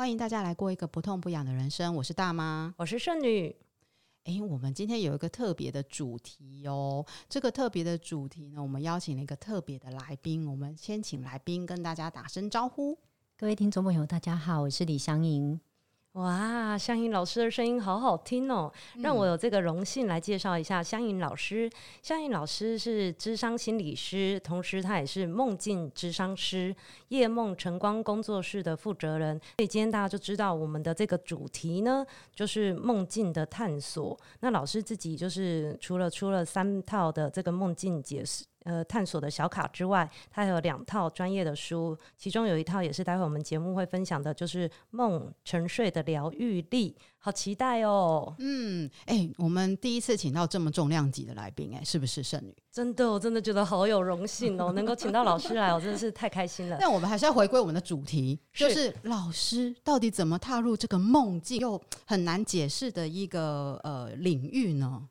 [0.00, 1.94] 欢迎大家来过一个不痛不痒的人生。
[1.94, 3.54] 我是大妈，我是圣女。
[4.24, 7.04] 诶，我们今天有一个特别的主题哦。
[7.28, 10.48] 这个特别的主题呢，我们邀请了一个特别的来宾。
[10.48, 12.98] 我们先请来宾跟大家打声招呼。
[13.36, 15.60] 各位听众朋友，大家好，我是李香吟。
[16.14, 18.70] 哇，香吟老师的声音好好听哦！
[18.96, 21.70] 让我有这个荣幸来介绍一下香吟老师。
[22.02, 26.74] 香吟老师是智商心理师，同时他也是梦境智商师、
[27.08, 29.38] 夜梦晨光工作室的负责人。
[29.58, 34.18] 所以今天大家就知道我们的这个主题呢，就是梦境的探索。
[34.40, 38.44] 那老师自己就是除了出了三套的这个梦境解释。
[38.64, 48.34] 呃，探索的小卡之外，它还有两套专业的书，其中有一套也是待会我们节目会分享的，就是《梦沉睡的疗愈力》，好期待哦！
[48.38, 52.54] 嗯，哎、欸，我们第一次请到这么重量级的来宾，哎，是不是圣女？
[52.70, 56.76] 真的，我真的觉得好有荣幸哦，能够请到老师来，我真的是太开心了。
[56.78, 65.08] 但我们还是要回归我们的主题，就是老师到底怎么踏入这个梦境又很难解释的一个呃领域呢？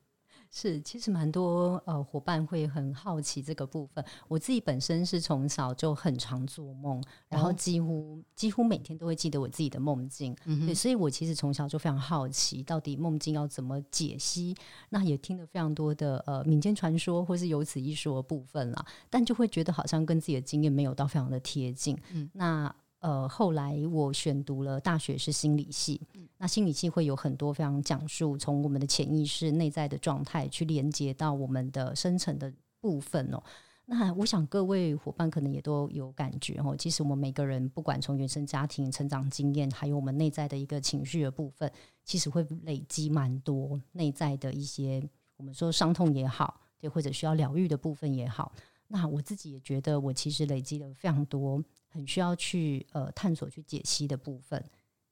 [0.51, 4.03] 是，其实蛮多呃伙伴会很好奇这个部分。
[4.27, 10.35] 我自己本身是从小就很常做梦，然后几乎、哦、几乎每天都会记得我自己的梦境。
[10.45, 14.55] 嗯、对，所以我其实从小就非常好奇，到底梦境要怎么解析。
[14.89, 21.95] 那也听了非常多的呃民间传说，或是有此一说的部分啦，但就会觉得好像跟自己的经验没有到非常的贴近。
[22.11, 22.75] 嗯，那。
[22.99, 33.41] 呃，后来我选读了大学是心理系，嗯、那心理系会有很多非常讲述从我们的潜意识内在的状态去连接到我们的深层的部分哦。
[33.85, 36.75] 那我想各位伙伴可能也都有感觉哦。
[36.77, 41.71] 其实我们每个人不管从原生家庭成长经验，还有我们内在的一个情绪的部分，
[42.03, 45.01] 其实会累积蛮多内在的一些
[45.37, 48.51] 我们说伤痛也好，对，或者需要疗愈的部分也好。
[48.89, 51.63] 那我自己也觉得我其实累积了非常多。
[51.89, 54.63] 很需要去呃探索、去解析的部分，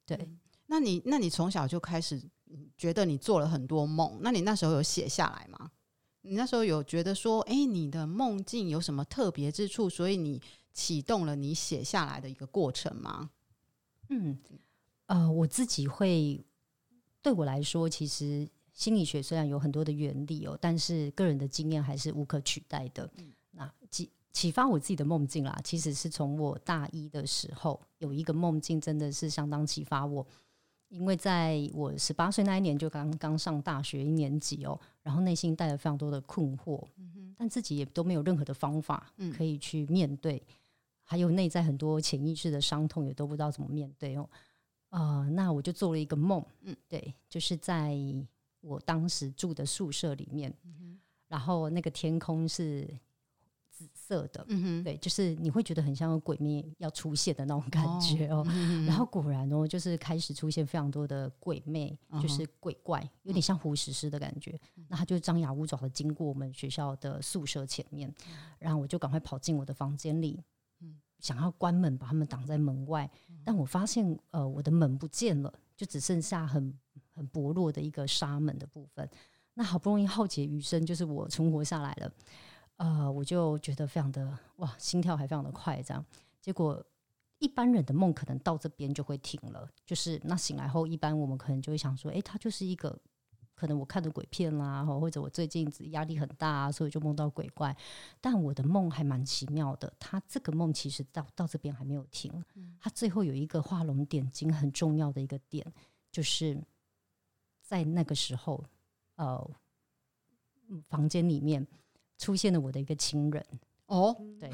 [0.06, 0.16] 对。
[0.18, 2.22] 嗯、那你那你从小就开始
[2.78, 5.72] 觉得你做了很多梦，那你那时候有写下来吗？
[6.22, 10.42] 你那时候有觉得说，哎、欸，你的梦境有什么特别之处，所以你
[10.74, 13.30] 启动了你写下来的一个过程吗？
[14.10, 14.38] 嗯，
[15.06, 16.46] 呃，我自己会
[17.22, 23.10] 对我来说，其实心理学虽然有很多的原理哦，但是个人的经验还是无可取代的。
[23.18, 23.74] 嗯、那
[24.38, 30.24] 启发我自己的梦境啦，其实是从我大一的时候有一个梦境，真的是相当启发我。
[30.90, 36.86] 因为在我十八岁那一年，就刚刚上大学一年级哦，然后内心带了非常多的困惑，
[37.36, 40.54] 但自己也都没有任何的方法可以去面对，嗯、
[41.02, 44.30] 还有内在很多潜意识的伤痛，也都不知道怎么面对哦。
[44.90, 47.98] 呃，那我就做了一个梦，嗯，对，就是在
[48.62, 52.88] 我当时住的宿舍里面，嗯、然后那个天空是。
[54.08, 58.38] 紫色的，嗯哼，对，就是你会觉得很像有鬼魅要出现的那种感觉哦。
[58.38, 64.58] 哦嗯、然后果然哦，就是开始出现非常多的鬼魅，就是鬼怪，有点像胡石狮的感觉。
[64.78, 70.42] 嗯、那他就张牙舞爪的经过我们学校的宿舍前面，嗯、然后我就赶快跑进我的房间里，
[70.80, 73.10] 嗯、想要关门把他们挡在门外。
[73.30, 76.74] 嗯、但我发现，呃，我的门不见了，就只剩下很
[77.14, 79.10] 很薄弱的一个纱门的部分。
[79.54, 82.12] 那好不容易浩劫余生，就是我存活下来了。
[82.78, 86.06] 呃，我就觉得非常的哇，心跳还非常的快，这样。
[86.40, 86.84] 结果
[87.40, 92.96] 一般人的梦可能到这边就会停了，就是那醒来后，一般我们可能就会想说，诶，他就是一个
[93.56, 97.76] 可能我看的鬼片啦，或者我最近压力很大啊，所以就梦到鬼怪。
[98.22, 102.32] 但我的梦还蛮奇妙的，他这个梦其实到到这边还没有停，
[102.80, 105.66] 他最后有一个画龙点睛很重要的一个点，
[106.12, 106.64] 就是
[107.64, 108.64] 在那个时候，
[109.16, 109.50] 呃，
[110.88, 111.66] 房间里面。
[112.18, 113.46] 出现了我的一个亲人
[113.88, 114.50] 哦，对，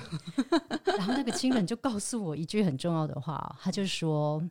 [0.98, 4.44] 然后那个亲人就告诉我一句很重要的话，他就说，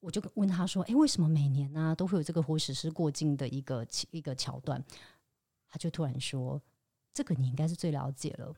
[0.00, 4.82] 我就问他说，哎，为什么每年呢、啊、都会有这个活死尸过境的一个一个桥段？
[5.68, 6.60] 他就突然说，
[7.12, 8.54] 这个你应该是最了解了，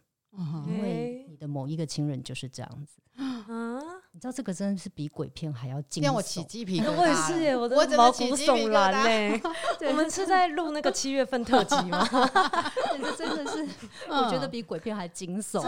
[0.66, 3.00] 因为你的某一个亲人就是这样子。
[4.16, 6.96] 你知道这个真的是比鬼片还要惊悚，让我起鸡皮 疙瘩。
[6.96, 9.38] 我也是耶，我的毛骨悚然嘞。
[9.90, 12.02] 我们是在录那个七月份特辑吗？
[13.18, 13.68] 真的是，
[14.08, 15.60] 我觉得比鬼片还惊悚，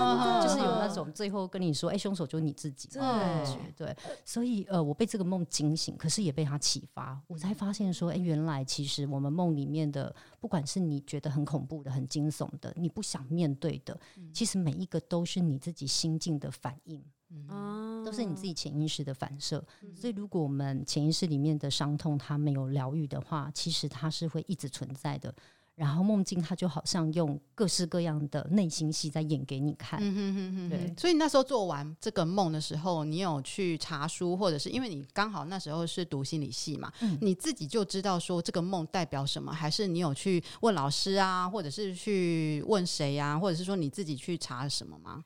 [0.43, 2.89] 就是有那种最后跟你说，哎，凶手就是你自己。
[2.89, 3.95] 的感觉对，
[4.25, 14.01] 所以呃，我被这个梦惊醒，可是也被他启发，我才发现说，哎，原来其实我们梦里面的，不管是你觉得很恐怖的、很惊悚的，你不想面对的，
[14.33, 17.05] 其实每一个都是你自己心境的反应。
[17.31, 25.35] 嗯，都是你自己潜意识的反射，嗯、所以如果我们潜意识里面的伤痛它没有疗愈的话，其实它是会一直存在的。
[25.75, 30.01] 然后梦境它就好像用各式各样的内心戏在演给你看。
[30.03, 30.93] 嗯哼哼哼，对。
[30.99, 45.23] 所以那时候做完这个梦的时候，你有去查书，或者是因为你刚好那时候是读心理系嘛，嗯、你自己就知道说这个梦代表什么，还是你有去问老师啊，或者是去问谁呀、啊，或者是说你自己去查什么吗？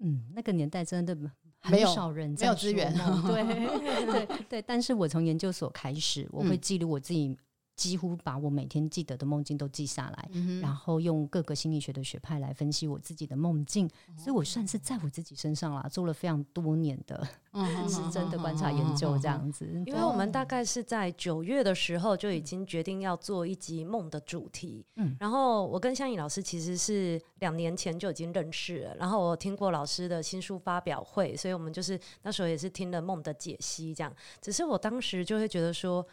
[0.00, 1.16] 嗯，那个年代真的
[1.60, 2.92] 很少人没有资源，
[3.26, 4.62] 对对对。
[4.62, 7.36] 但是我从研究所开始，我会记录我自己。
[7.86, 19.64] 嗯几乎把我每天记得的梦境都记下来，嗯、然后用各个心理学的学派来分析我自己的梦境，哦、所以我算是在我自己身上啦，做了非常多年的， 嗯、是真的观察研究这样子。
[19.86, 34.14] 因为我们大概是在九月的时候就已经决定要做一集梦的主题，嗯，然后我跟香颖老师其实是两年前就已经认识了，然后我听过老师的新书发表会，所以我们就是那时候也是听了梦的解析，这样。
[34.42, 36.06] 只是我当时就会觉得说。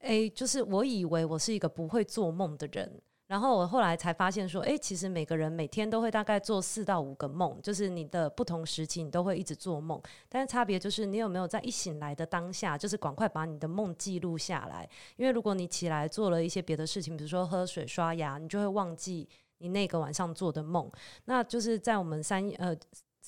[0.00, 19.28] 诶，就是我以为我是一个不会做梦的人，然后我后来才发现说，诶，其实每个人每天都会大概做四到五个梦，就是你的不同时期你都会一直做梦，但是差别就是你有没有在一醒来的当下，就是赶快把你的梦记录下来，因为如果你起来做了一些别的事情，比如说喝水、刷牙，你就会忘记
[19.58, 20.90] 你那个晚上做的梦。
[21.24, 22.74] 那就是在我们三呃。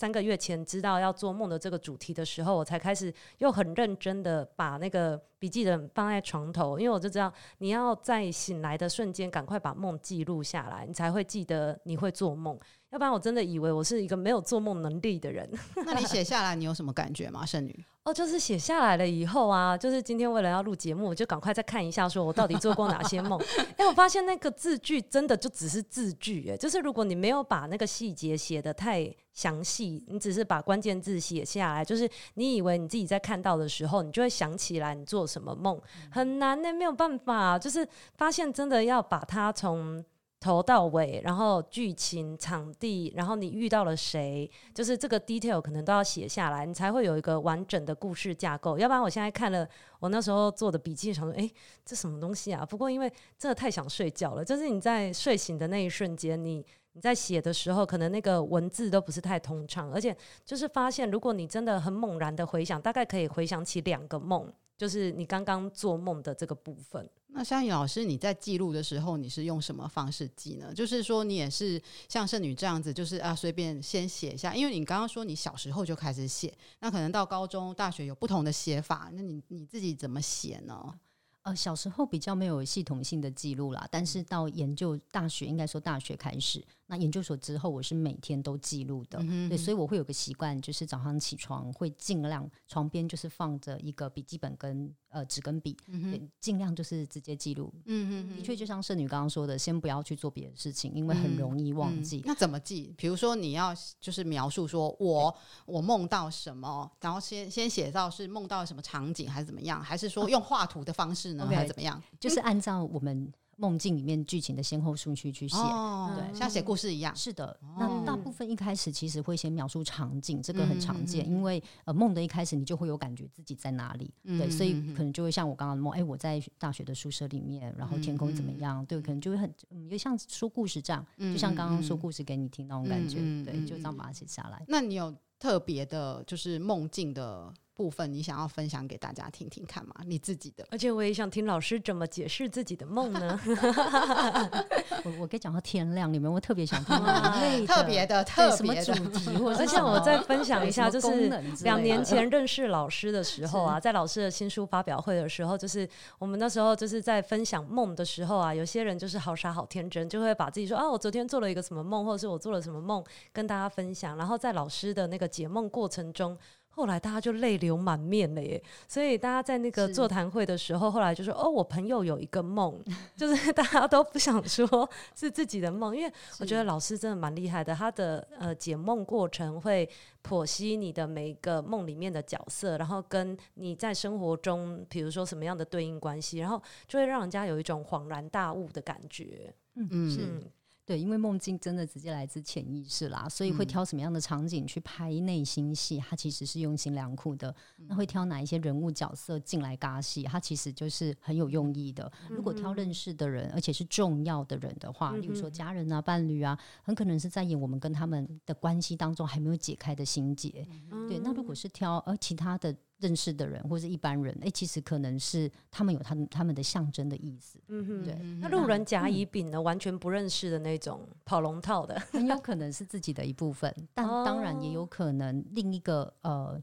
[0.00, 12.58] 三个月前知道要做梦的这个主题的时候，我才开始又很认真的把那个笔记本放在床头，因为我就知道你要在醒来的瞬间赶快把梦记录下来，你才会记得你会做梦。
[12.90, 15.48] 要不然我真的以为我是一个没有做梦能力的人。
[15.86, 17.84] 那你写下来，你有什么感觉吗，圣女？
[18.02, 23.38] 哦，就是写下来了以后啊，就是今天为了要录节目，我就赶快再看一下，说我到底做过哪些梦。
[23.76, 37.86] 哎，我发现那个字句真的就只是字句，哎，就是如果你没有把那个细节写的太详细，你只是把关键字写下来，就是你以为你自己在看到的时候，你就会想起来你做什么梦，很难呢，没有办法，就是
[38.16, 40.04] 发现真的要把它从。
[40.40, 48.78] 头到尾，然后剧情、场地，然后你遇到了谁，就是这个 detail 可能都要写下来，你才会有一个完整的故事架构。
[48.78, 51.52] 要不然，我现在看了我那时候做的笔记，想说，诶，
[51.84, 52.64] 这什么东西啊？
[52.64, 60.16] 不过因为真的太想睡觉了，就是你在睡醒的那一瞬间，你你在写的时候，可能那个文字都不是太通畅，而且
[60.46, 64.50] 就是发现，如果你真的很猛然的回想，大概可以回想起两个梦。
[64.78, 67.06] 就是你刚刚做梦的这个部分。
[67.32, 70.74] 那香吟老师，你在记录的时候，你是用什么方式记呢？
[70.74, 74.54] 就是说，你也是像圣女这样子，就是啊，随便先写一下。
[74.54, 79.10] 因为你刚刚说你小时候就开始写，那可能到高中、大学有不同的写法。
[79.12, 80.94] 那你你自己怎么写呢？
[81.42, 86.62] 呃，小时候比较没有系统性的记录啦，但是到研究大学，应该说大学开始。
[86.90, 89.16] 那研究所之后，我是每天都记录的，
[89.48, 97.72] 对，所以我会有个习惯，就是早上起床会尽量床边就是放着一个笔记本跟呃纸跟笔，嗯、尽量就是直接记录。
[97.84, 102.16] 嗯哼哼的确，就像圣女刚刚说的，先不要去做别的事情，因为很容易忘记。
[102.16, 102.92] 嗯嗯、那怎么记？
[102.98, 105.32] 比如说你要就是描述说我
[105.66, 109.80] 我梦到什么，然后先先写到是梦到什么场景，还是怎么样？
[109.80, 111.44] 还是说用画图的方式呢？
[111.44, 112.02] 哦、还是怎么样？
[112.18, 113.32] 就是按照我们。
[113.60, 117.14] 梦境里面剧情的先后顺序去写，哦、对，像写故事一样。
[117.14, 129.54] 是的，那大部分一开始其实会先描述场景，这个很常见，因为呃梦的一开始你就会有感觉自己在哪里，对，所以可能就会像我刚刚的梦，哎，我在大学的宿舍里面，然后天空怎么样，对，可能就会很，
[129.90, 134.64] 就像说故事这样，就像刚刚说故事给你听那种感觉，对，就这样把它写下来。
[134.66, 137.52] 那你有特别的，就是梦境的？
[137.80, 139.94] 部分你想要分享给大家听听看吗？
[140.04, 143.40] 你自己的，而且我也想听老师怎么解释自己的梦呢？
[145.02, 146.94] 我我跟你讲到天亮，你们会特别想听
[147.66, 149.30] 特别的特别什么主题？
[149.58, 151.30] 而且我再分享一下，就是
[151.62, 155.88] 两年前认识老师的时候啊，在老师的新书发表会的时候，就是
[156.18, 163.02] 我们那时候就是在分享梦的时候啊，有些人就是好傻好天真，就会把自己说啊，我昨天做了一个什么梦，或者是我做了什么梦
[163.32, 166.36] 跟大家分享，然后在老师的那个解梦过程中。
[166.80, 172.82] 后来大家就泪流满面了耶，所以大家在那个座谈会的时候，后来就说：“哦，我朋友有一个梦，
[173.14, 179.86] 就是大家都不想说是自己的梦，因为我觉得老师真的蛮厉害的，他的呃解梦过程会
[180.26, 190.50] 剖析你的每一个梦里面的角色，然后跟你在生活中，比如说什么样的对应关系，然后就会让人家有一种恍然大悟的感觉。”嗯，是。
[190.86, 197.54] 对，因为梦境真的直接来自潜意识啦，所以会挑什么样的场景去拍内心戏，它其实是用心良苦的。
[197.86, 202.10] 那会挑哪一些人物角色进来尬戏，它其实就是很有用意的。
[202.28, 210.66] 如果挑认识的人，而且是重要的人的话，例如说家人啊、伴侣啊，很可能是在演我们跟他们的关系当中还没有解开的心结。
[211.08, 212.74] 对，那如果是挑而其他的。
[213.00, 217.58] 认识的人或是一般人，哎、欸，其实可能是他们有他们他们的象征的意思。
[217.68, 218.14] 嗯哼，对。
[218.40, 226.62] 那路人甲乙丙呢，嗯、完全不认识的那种跑龙套的， 很有可能是自己的一部分，但当然也有可能另一个呃，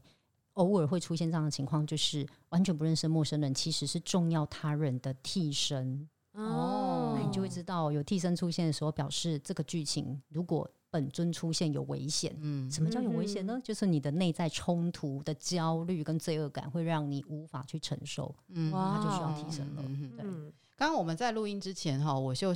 [0.54, 6.08] 偶尔会出现这样的情况，就是完全不认识陌生人，其实是重要他人的替身。
[6.34, 10.70] 哦，那你就会知道，有替身出现的时候，表示这个剧情如果。
[10.90, 13.58] 本尊出现有危险，嗯，什么叫有危险呢？
[13.58, 19.82] 嗯、就是你的内在冲突的焦虑跟罪恶感会让你无法去承受，嗯，那就需要提升了。
[19.86, 20.24] 嗯、对，
[20.76, 22.54] 刚刚我们在录音之前哈，我就。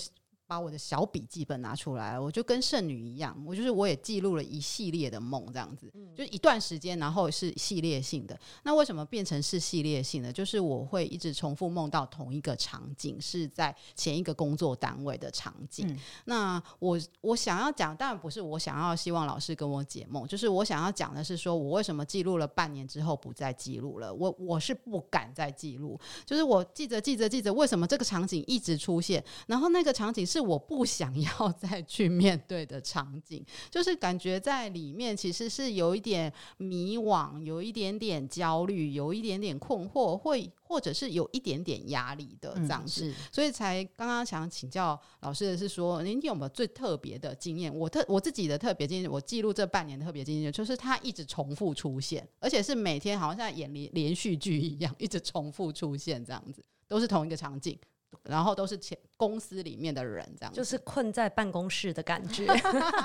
[0.52, 8.38] 把我的小笔记本拿出来，我就跟圣女一样，我就是我也记录了一系列的梦，这样子，就一段时间，然后是系列性的。
[8.62, 10.30] 那为什么变成是系列性的？
[10.30, 15.88] 就是我会一直重复梦到同一个场景，是在前一个工作单位的场景。
[15.88, 24.12] 嗯、那我我想要讲，当然不是我想要希望老师跟我解梦，就是我想要讲的是，说我为什么记录了半年之后不再记录了？
[24.12, 29.25] 我我是不敢再记录，就是我记着记着记着，为什么这个场景一直出现？
[29.47, 30.41] 然后那个场景是。
[30.42, 47.75] 我不想要 再去面对的场景，就是感觉在里面其实是有一点迷惘，有一点点焦虑，有一点点困惑，会或者是有一点点压力的这样子，嗯、所以才刚刚想请教老师的是说，您有没有最特别的经验？
[47.75, 57.78] 我特我自己的特别经验，我记录这半年的特别经验，就是它一直重复出现，而且是每天好像在演连连续剧一样，一直重复出现这样子，都是同一个场景。
[58.25, 62.44] 然后都是前公司里面的人，这样就是困在办公室的感觉。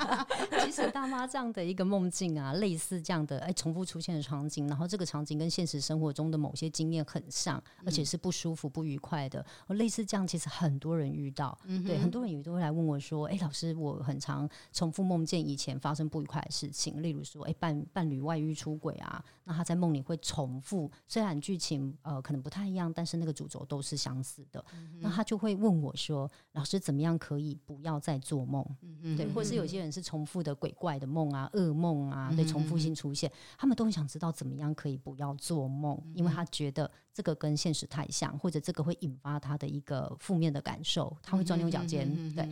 [0.64, 9.46] 其实大妈这样的一个梦境啊，类似这样的哎重复出现的场景，然后这个场景跟现实生活中的某些经验很像，而且是不舒服、不愉快的。
[9.68, 24.64] 类似这样，其实很多人遇到，嗯、对，很多人也都会来问我说：“哎，老师，我很常重复梦见以前发生不愉快的事情，例如说，哎，伴伴侣外遇出轨啊，那他在梦里会重复，虽然剧情呃可能不太一样，但是那个主轴都是相似的。
[24.74, 26.07] 嗯”那他就会问我说
[26.52, 28.64] ：“老师，怎么样可以不要再做梦？
[28.82, 42.34] 嗯嗯对，或是有些人是重复的鬼怪的梦啊、噩梦啊，对，重复性出现，他们都很想知道怎么样可以不要做梦，因为他觉得这个跟现实太像，或者这个会引发他的一个负面的感受，他会钻牛角尖。
[42.34, 42.48] 对，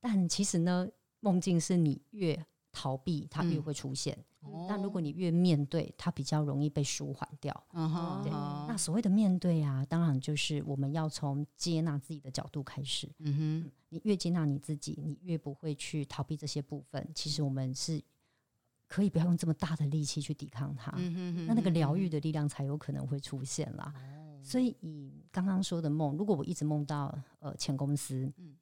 [0.00, 0.88] 但其实呢，
[1.20, 2.38] 梦境是你越
[2.72, 4.18] 逃避，它越会出现。”
[4.68, 7.52] 但如果你越面对，它比较容易被舒缓掉。
[8.22, 8.30] 对。
[8.30, 13.10] 那所谓的面对啊，当然就是我们要从接纳自己的角度开始。
[13.18, 17.10] 嗯哼，你越接纳你自己，你越不会去逃避这些部分。
[17.14, 18.00] 其实我们是
[18.86, 20.92] 可以不要用这么大的力气去抵抗它。
[20.96, 23.92] 嗯哼，那那个疗愈的力量才有可能会出现啦。
[24.42, 28.56] 所以以刚刚说的梦，如果我一直梦到呃前公司，嗯，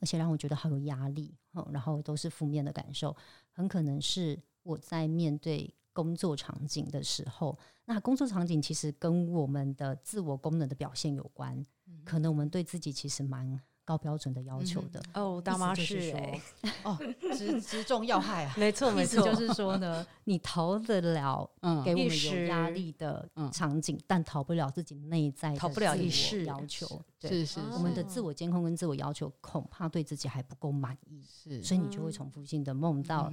[0.00, 1.34] 而且让我觉得好有压力，
[1.72, 3.16] 然后都是负面的感受，
[3.50, 4.38] 很可能是。
[4.64, 11.56] 我在面对工作场景的时候，那工作场景其实跟我们的自我功能的表现有关。
[11.86, 15.00] 嗯、可能我们对自己其实蛮高标准的要求的。
[15.12, 16.20] 嗯、哦，大妈是说，
[16.84, 16.98] 哦，
[17.36, 18.54] 直直中要害啊！
[18.56, 27.00] 没错， 没错，就是说呢，你逃得了嗯给我们有压力的场景，嗯、但逃不了自己内在逃不了意识要求。
[27.26, 33.32] 是是，我们的自我监控跟自我要求，恐怕对自己还不够满意，是，所以你就会重复性的梦到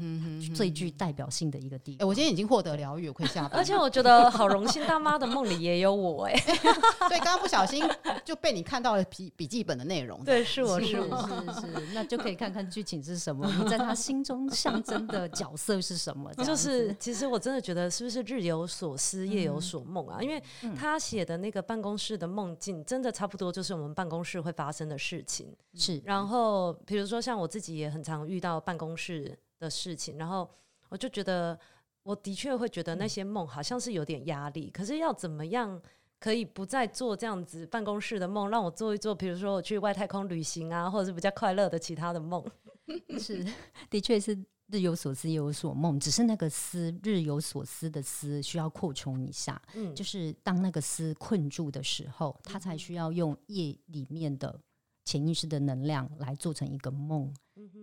[0.55, 2.07] 最具代表性的一个地方。
[2.07, 3.51] 我今天已经获得疗愈，我可以下班。
[3.59, 6.33] 而且我觉得好荣幸，大妈的梦里也有我哎。
[7.09, 7.83] 对，刚刚不小心
[8.23, 10.23] 就被你看到了笔笔记本的内容。
[10.23, 16.31] 对，是我是我是是，那就可以看看剧情是什么，你在他心中象征的角色是什么？
[16.35, 20.21] 就是，其实我真的觉得，是不是日有所思，夜有所梦啊？
[20.21, 20.41] 因为
[20.77, 23.71] 他写的那个办公室的梦境，真的差不多就是。
[23.81, 30.47] 我们办公室会发生的事情是，然后比如说像我自己也很常遇到办公室的事情，然后
[30.89, 31.57] 我就觉得，
[32.03, 35.81] 我的确会觉得那些梦好像是有点压力，可是要怎么样
[36.21, 42.41] 可以不再做这样子办公室的梦，让我做一做，比如说我去外太空旅行啊，或者是比较快乐的其他的梦，
[43.19, 43.45] 是，
[43.89, 44.37] 的确是。
[44.73, 49.61] 日有所思，夜有所梦，只是那个思，日有所思的思需要扩充一下。
[49.75, 54.57] 嗯，就是当那个思困住的时候，他才需要用夜里面的
[55.03, 57.33] 潜意识的能量来做成一个梦。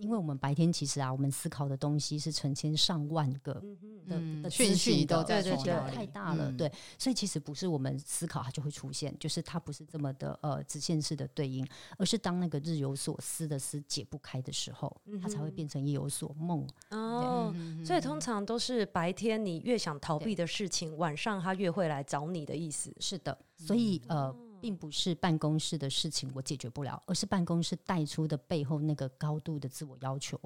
[0.01, 3.63] 因为我们白天其实啊，我们思考的东西是成千上万个
[4.07, 16.67] 的讯息都在对，太大了，对，所以其实不是我们思考它就会出现，就是它不是这么的呃直线式的对应，而是当那个日有所思的思解不开的时候，它才会变成夜有所梦。
[16.91, 22.93] 哦，所以通常都是白天你越想逃避的事情，晚上它越会来找你的意思。
[22.99, 24.35] 是的，所以呃。
[24.61, 30.41] 并不是办公室的事情我解决不了，而是办公室带出的背后那个高度的自我要求，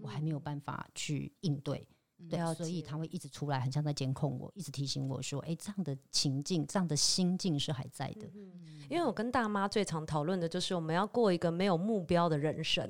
[0.00, 1.86] 我还没有办法去应对。
[2.30, 8.26] 对，所以他会一直出来，很像在监控我，一直提醒我说：“哎，这样的情境，这样的心境是还在的。
[8.34, 8.50] 嗯”
[8.88, 12.88] 因为我跟大妈最常讨论的就是，我们要过一个没有目标的人生，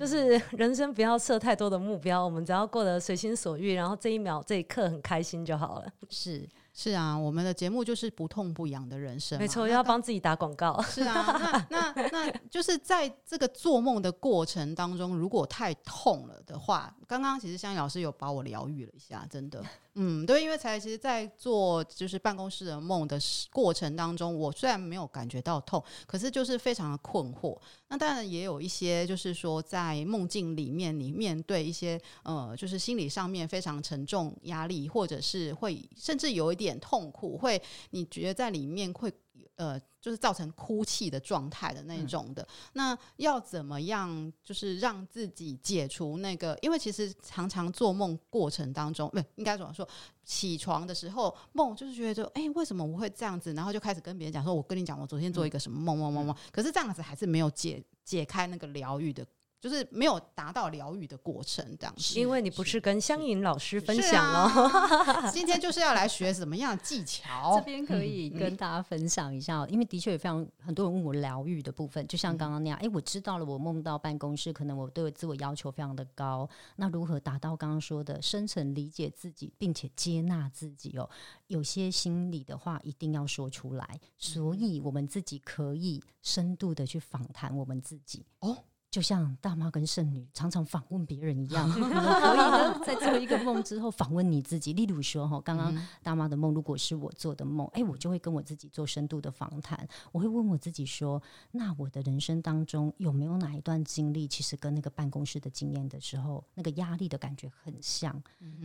[0.00, 5.92] 就是 人生不要设太多的目标，我们只要过得随心所欲，然后这一秒这一刻很开心就好了。
[6.08, 6.48] 是。
[6.74, 10.80] 是啊，我们的节目就是不痛不痒的人生，没错，要帮自己打广告。
[10.82, 19.62] 是啊，那那那就是在这个做梦的过程当中，如果太痛了的话，刚刚其实香吟老师有把我疗愈了一下，真的。
[19.94, 23.18] 嗯，对，因为才其实，在做就是办公室的梦的
[23.52, 27.58] 过程当中，我虽然没有感觉到痛，可是就是非常的困惑。
[27.92, 39.12] 那当然也有一些，就是说在梦境里面，你面对一些呃，就是心理上面非常沉重压力，或者是会甚至有一点痛苦，会你觉得在里面会。
[39.56, 44.32] 呃，就是造成哭泣的状态的那一种的，嗯、那要怎么样？
[44.42, 49.88] 就是让自己解除那个，因为其实常常做梦过程当中，不应该怎么说？
[50.24, 53.52] 起床的时候梦就是觉得，哎、欸，为什么我会这样子？
[53.54, 59.26] 然后就开始跟别人讲说，我跟你讲，我昨天做一个什么梦梦梦梦，可是这样子还是没有解解开那个疗愈的。
[59.62, 62.18] 就是没有达到疗愈的过程，这样子。
[62.18, 67.56] 因为你不是跟香吟老师分享哦，啊、 今天就是要来学什么样的技巧。
[67.56, 81.08] 这边可以跟大家分享一下，嗯、因为的确有非常很多人问我疗愈的部分，就像刚刚那样，哎、嗯，我知道了，我梦到办公室，可能我对我自我要求非常的高，那如何达到刚刚说的深层理解自己，并且接纳自己哦？
[81.46, 88.56] 有些心里的话一定要说出来，所以我们自己可以深度的去访谈我们自己哦。
[88.92, 94.74] 就像大妈跟圣女常常访问别人一样， 可以呢，在做一个梦之后访问你自己。
[94.74, 99.88] 例如说，哈，刚刚大妈的梦，如果是我做的梦，哎，我就会跟我自己做深度的访谈。
[100.12, 101.22] 我会问我自己说，
[101.52, 108.22] 那我的人生当中有没有哪一段经历，其实跟那个办公室的经验的时候，那个压力的感觉很像，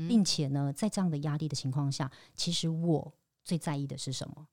[0.10, 3.10] 并且呢，在这样的压力的情况下，其实我
[3.46, 4.46] 最在意的是什么？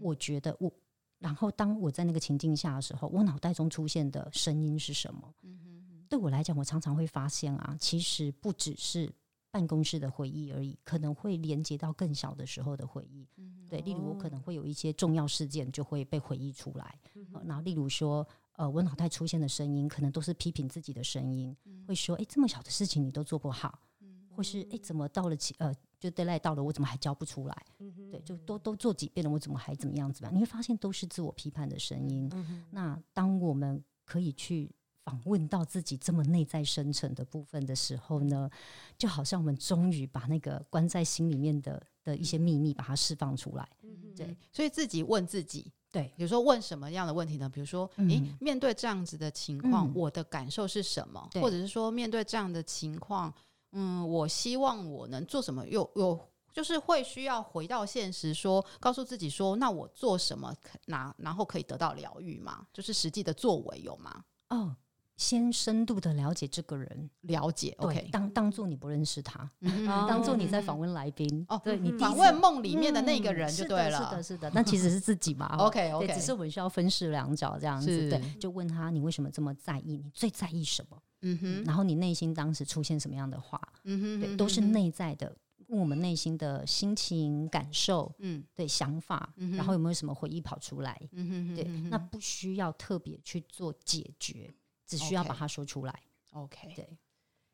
[0.00, 0.72] 我觉得我。
[1.20, 5.34] 然后，当我在那个情境下的时候，我脑袋中出现的声音是什么？
[5.42, 9.12] 嗯哼，对我来讲，我常常会发现啊，其实不只是
[9.50, 13.28] 办公室的回忆而已，可能会连接到更小的时候的回忆。
[13.36, 16.98] 嗯，对，例如我可能会有一些重要事件就会被回忆出来。
[17.14, 27.66] 嗯哼，然后，例如说，呃，我脑袋出现的声音可能都是批评自己的声音，嗯，会说：“哎，这么小的事情你都做不好。”嗯，或是：“哎，怎么到了呃。”就 deadline 到了，我怎么还交不出来？
[28.10, 30.34] 对，就都都做几遍了，我怎么还怎么样怎么样？
[30.34, 32.28] 你会发现都是自我批判的声音。
[32.32, 34.70] 嗯、那当我们可以去
[35.04, 38.50] 访问到自己这么内在深层的部分的时候呢，
[38.96, 43.68] 就好像我们终于把那个关在心里面的的一些秘密把它释放出来。
[43.82, 47.46] 嗯、对，所以自己问自己，对，比如说问什么样的问题呢？
[47.46, 51.28] 比如说，诶、面对这样子的情况，嗯、我的感受是什么？
[51.34, 53.30] 或者是说，面对这样的情况。
[53.72, 55.66] 嗯，我希望我能做什么？
[55.66, 56.18] 又又，
[56.52, 60.54] 就是会需要回到现实说，告诉自己说，那我做什么，
[60.86, 62.66] 拿然后可以得到疗愈吗？
[62.72, 64.24] 就是实际的作为有吗？
[64.48, 64.74] 嗯，
[65.20, 71.44] 先深度的了解这个人，了解，OK，当当做你不认识他，嗯、当做你在访问来宾。
[71.46, 79.98] 哦，对你访问梦里面的那个人就对了，嗯、是的，是的，那其实是自己嘛， OK OK，只是我们需要分饰两角这样子，对，就问他你为什么这么在意？
[79.98, 80.96] 你最在意什么？
[81.20, 83.60] 嗯哼，然后你内心当时出现什么样的话？
[83.84, 90.98] 嗯哼，对，都是内在的，问我们内心的心情感受，嗯，对，想法，然后有没有什么回忆跑出来？
[91.12, 94.50] 嗯哼，对，那不需要特别去做解决，
[94.90, 95.94] 只需要把它说出来。
[96.32, 96.98] OK，对。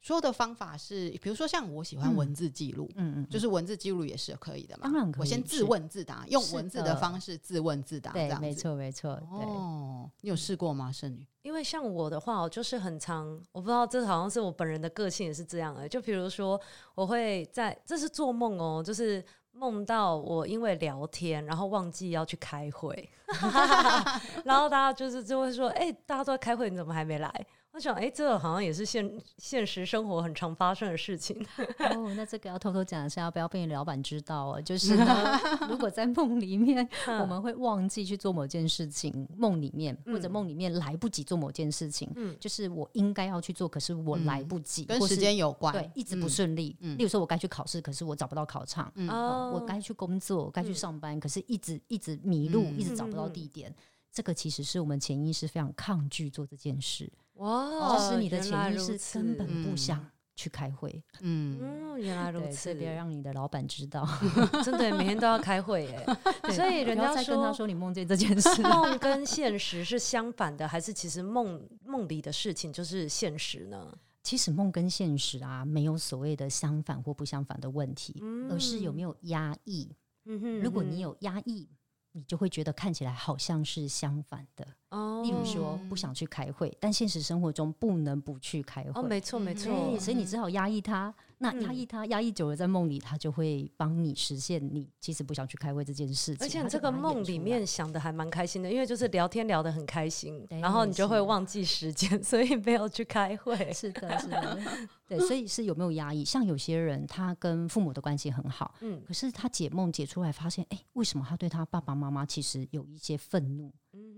[0.00, 4.84] 说的方法是，比如说像我喜欢文字记录，嗯嗯，就是文字记录也是可以的嘛。
[4.84, 9.10] 当然可以，我先自问自答，用文字的方式自问自答，对，没错没错。
[9.32, 11.26] 哦，你有试过吗，圣女？
[11.42, 15.88] 因为像我的话，我就是很常，我不知道这好像是我本人的个性也是这样的。
[15.88, 16.60] 就比如说，
[16.94, 19.24] 我会在这是做梦哦，就是
[19.58, 23.08] 梦到我因为聊天，然后忘记要去开会，
[24.44, 27.46] 然后大家就是就会说，哎，大家都在开会，你怎么还没来？
[27.76, 31.36] 我想，哎、欸，这个好像也是现现实生活很常发生的事情。
[31.94, 34.62] 哦，那这个要偷偷讲一下，不要被你老板知道哦。
[34.62, 36.88] 就是呢， 如果在梦里面，
[37.20, 46.74] 我们会忘记去做某件事情，梦里面或者梦里面来不及做某件事情，嗯，就是我应该要去做，可是我来不及，嗯、跟时间有关，对，一直不顺利。
[46.80, 48.90] 嗯，例如说我该去考试，可是我找不到考场。
[48.94, 53.68] 嗯，哦、我该去工作，该去上班，嗯、可是一直一直迷路，嗯、一直找不到地点。
[53.68, 53.74] 嗯、
[54.14, 57.12] 这个其实是我们潜意识非常抗拒做这件事。
[57.36, 57.96] 哇！
[57.96, 61.02] 就是你的潜意识根本不想去开会。
[61.20, 62.74] 嗯嗯，原来如此。
[62.74, 64.06] 别让你的老板知道，
[64.64, 66.16] 真的每天都要开会哎。
[66.52, 73.96] 所以人家在跟他说你梦见这件事， 梦跟现实是相反的，还是其实梦梦里的事情就是现实呢？
[74.22, 79.88] 其实梦跟现实啊，没有所谓的相反或不相反的问题，嗯、而是有没有压抑。
[80.24, 81.68] 嗯哼，如果你有压抑，
[82.16, 84.66] 你就会觉得看起来好像是相反的。
[84.88, 88.90] 哦，例如说不想去开会，但现实生活中不能不去开会。
[88.94, 91.14] 哦，没错没错，嗯、所以你只好压抑它。
[91.38, 96.38] 那压抑它，压抑久了，在梦里，它就会帮你实现你其实不想去开会这件事情。
[96.40, 103.70] 而且这个梦里面想的还蛮开心的，因为就是聊天聊得很开心，然后你就会忘记时间， 所以没有去开会。
[103.70, 104.58] 是的，是的，
[105.06, 106.24] 对，所以是有没有压抑？
[106.24, 113.72] 像有些人，他跟父母的关系很好，嗯，可是他解梦解出来，发现，哎，为什么他对他爸爸妈妈其实有一些愤怒？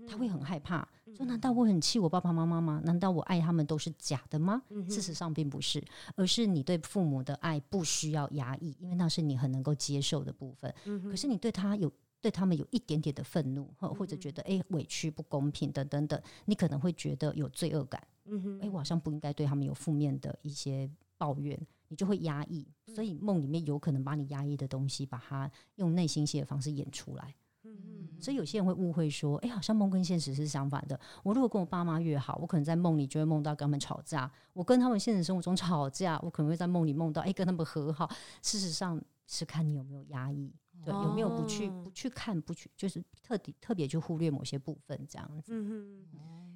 [0.05, 2.81] 他会很害怕，说：“难道我很气我爸爸妈妈吗？
[2.83, 5.81] 难道我爱他们都是假的吗？”事实上并不是，
[6.15, 10.73] 而是你对父母的爱不需要压抑，因为那是你很能够接受的部分。
[11.09, 11.89] 可是你对他有
[12.21, 18.01] 对他们有一点点的愤怒，或或者觉得诶委屈不公平等等等，你可能会觉得有罪恶感。
[18.61, 22.67] 诶，我好像不应该对他们有负面的一些抱怨，你就会压抑。
[22.85, 27.33] 所以梦里面有可能把你压抑的东西，把它用内心戏的方式演出来。
[27.63, 30.99] 嗯所以有些人会误会说，哎、欸，好像梦跟现实是相反的。
[31.23, 38.09] 我如果跟我爸妈越好，我可能在梦里就会梦到跟他们吵架；我跟他们现实生活中吵架，我可能会在梦里梦到，哎、欸，跟他们和好。
[38.41, 40.53] 事实上是看你有没有压抑，
[40.83, 45.51] 对，有没有不去不去看，不去就是特地特别去忽略某些部分这样子。
[45.53, 46.05] 嗯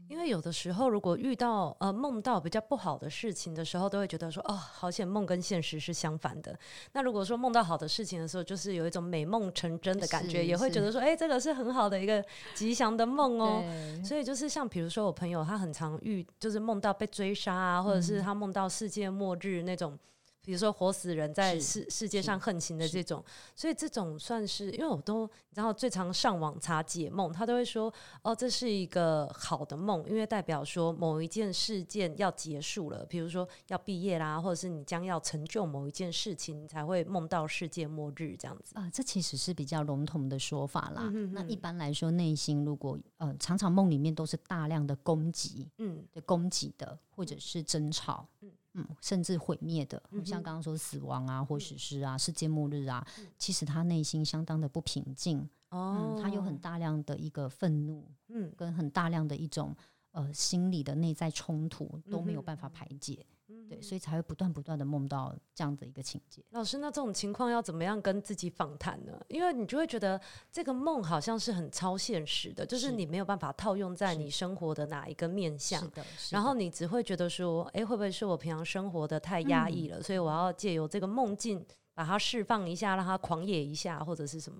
[0.10, 6.56] 因为有的时候，如果遇到呃梦到比较不好的事情的时候，都会觉得说哦，好险梦跟现实是相反的。
[6.92, 13.64] 那如果说梦到好的事情的时候，就是有一种美梦成真的感觉，也会觉得说，哎，这个是很好的一个吉祥的梦哦。
[14.04, 19.98] 所以就是像比如说我朋友，他很常遇就是梦到被追杀啊，或者是他梦到世界末日那种。
[20.43, 23.23] 比如说活死人在世世界上横行的这种，
[23.56, 38.89] 所以这种算是，因为我都你知道最常上网查解梦，他都会说哦，这是一个好的梦，因为代表说某一件事件要结束了，比如说要毕业啦，或者是你将要成就某一件事情，你才会梦到世界末日这样子啊。
[38.91, 41.03] 这其实是比较笼统的说法啦。
[41.03, 48.51] 嗯、哼哼那一般来说，内心如果呃常常梦里面都是大量的攻击，嗯，对，攻击的或者是争吵，嗯。
[48.74, 53.06] 嗯，甚至毁灭的，像刚刚说死亡啊，或许是啊世界末日啊，
[53.38, 55.48] 其实他内心相当的不平静。
[55.70, 59.76] 哦，他有很大量的一个愤怒，嗯，跟很大量的一种
[60.13, 63.26] 呃心理的内在冲突都没有办法排解。
[63.69, 66.43] 对，所以才会不断不断的梦到这样的一个情节。
[66.52, 69.13] 老师，那这种情况要怎么样跟自己访谈呢？
[69.28, 70.19] 因为你就会觉得
[70.52, 75.82] 这个梦好像是很超现实的，就是你没有办法套用在你生活的哪一个面向。
[75.82, 76.36] 是的，是的。
[76.38, 79.99] 然后你只会觉得说，哎，会不会是我平常生活的太压抑了？
[79.99, 84.60] 嗯、所以我要借由这个梦境把它释放一下，让它狂野一下，或者是什么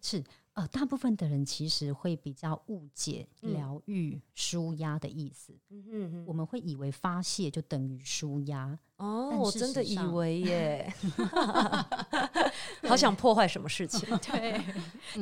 [0.00, 0.24] 是。
[0.54, 5.56] 呃，大部分的人其实会比较误解疗愈、舒压的意思。
[5.68, 8.76] 嗯哼哼，我们会以为发泄就等于舒压。
[8.96, 10.92] 哦，我真的以为耶，
[12.90, 14.00] 好想破坏什么事情。
[14.18, 14.60] 对，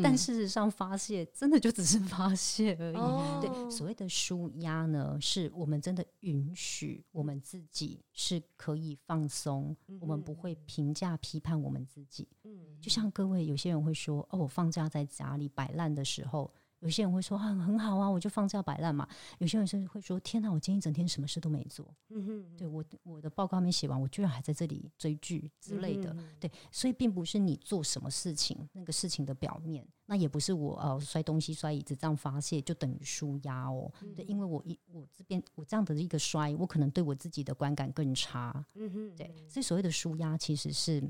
[0.03, 2.97] 但事实上发泄真的就只是发泄而已。
[2.97, 12.27] 哦、对，所谓的舒压呢，是我们真的允许我们自己是可以放松，嗯、我们不会评价批判我们自己。
[12.45, 16.53] 嗯，就像各位有些人会说，哦，我放假在家里摆烂的时候。
[16.81, 19.09] 有些人会说啊，很好啊，我就放假摆烂嘛。
[19.39, 21.87] 有些人甚至会说，天哪，我今天一整天什么事都没做。
[22.11, 26.17] 嗯哼，对我我的报告没写完，我居然还在这里追剧之类的。
[26.39, 33.93] 对，所以并不是你做什么事情那个事情的表面，那也不是我呃摔东西摔椅子这样发泄就等于舒压哦。
[34.03, 38.65] 嗯、对，因为我一我这边我这样的一个摔，我可能对我自己的观感更差。
[38.75, 41.03] 嗯哼，对，所以所谓的舒压其实是。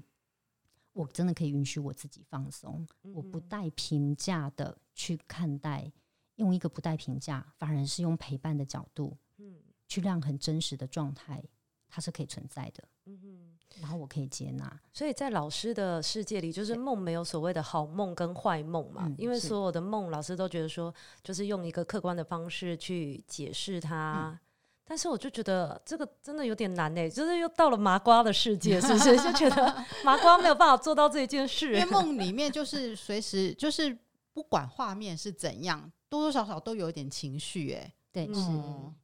[0.99, 2.85] 我真的可以允许我自己放松，
[3.15, 5.93] 我不带评价的去看待，
[6.35, 11.41] 用一个不带评价，反而是用陪伴的角度，嗯，去让很真实的状态，
[11.89, 14.81] 它是可以存在的，嗯哼，然后我可以接纳。
[14.93, 24.33] 所以在老师的世界里，就是梦没有所谓的好梦跟坏梦嘛，嗯、因为所有的梦，老师都觉得说，就是用一个客观的方式去解释它。
[24.35, 24.48] 嗯
[24.89, 29.17] 但是我就觉得这个真的有点难诶，就是又到了麻瓜的世界，是不是？
[29.23, 31.75] 就觉得麻瓜没有办法做到这一件事。
[31.75, 33.97] 因为梦里面就是随时就是
[34.33, 38.41] 不管画面是怎样，多多少少都有一点情绪，哎，对，是。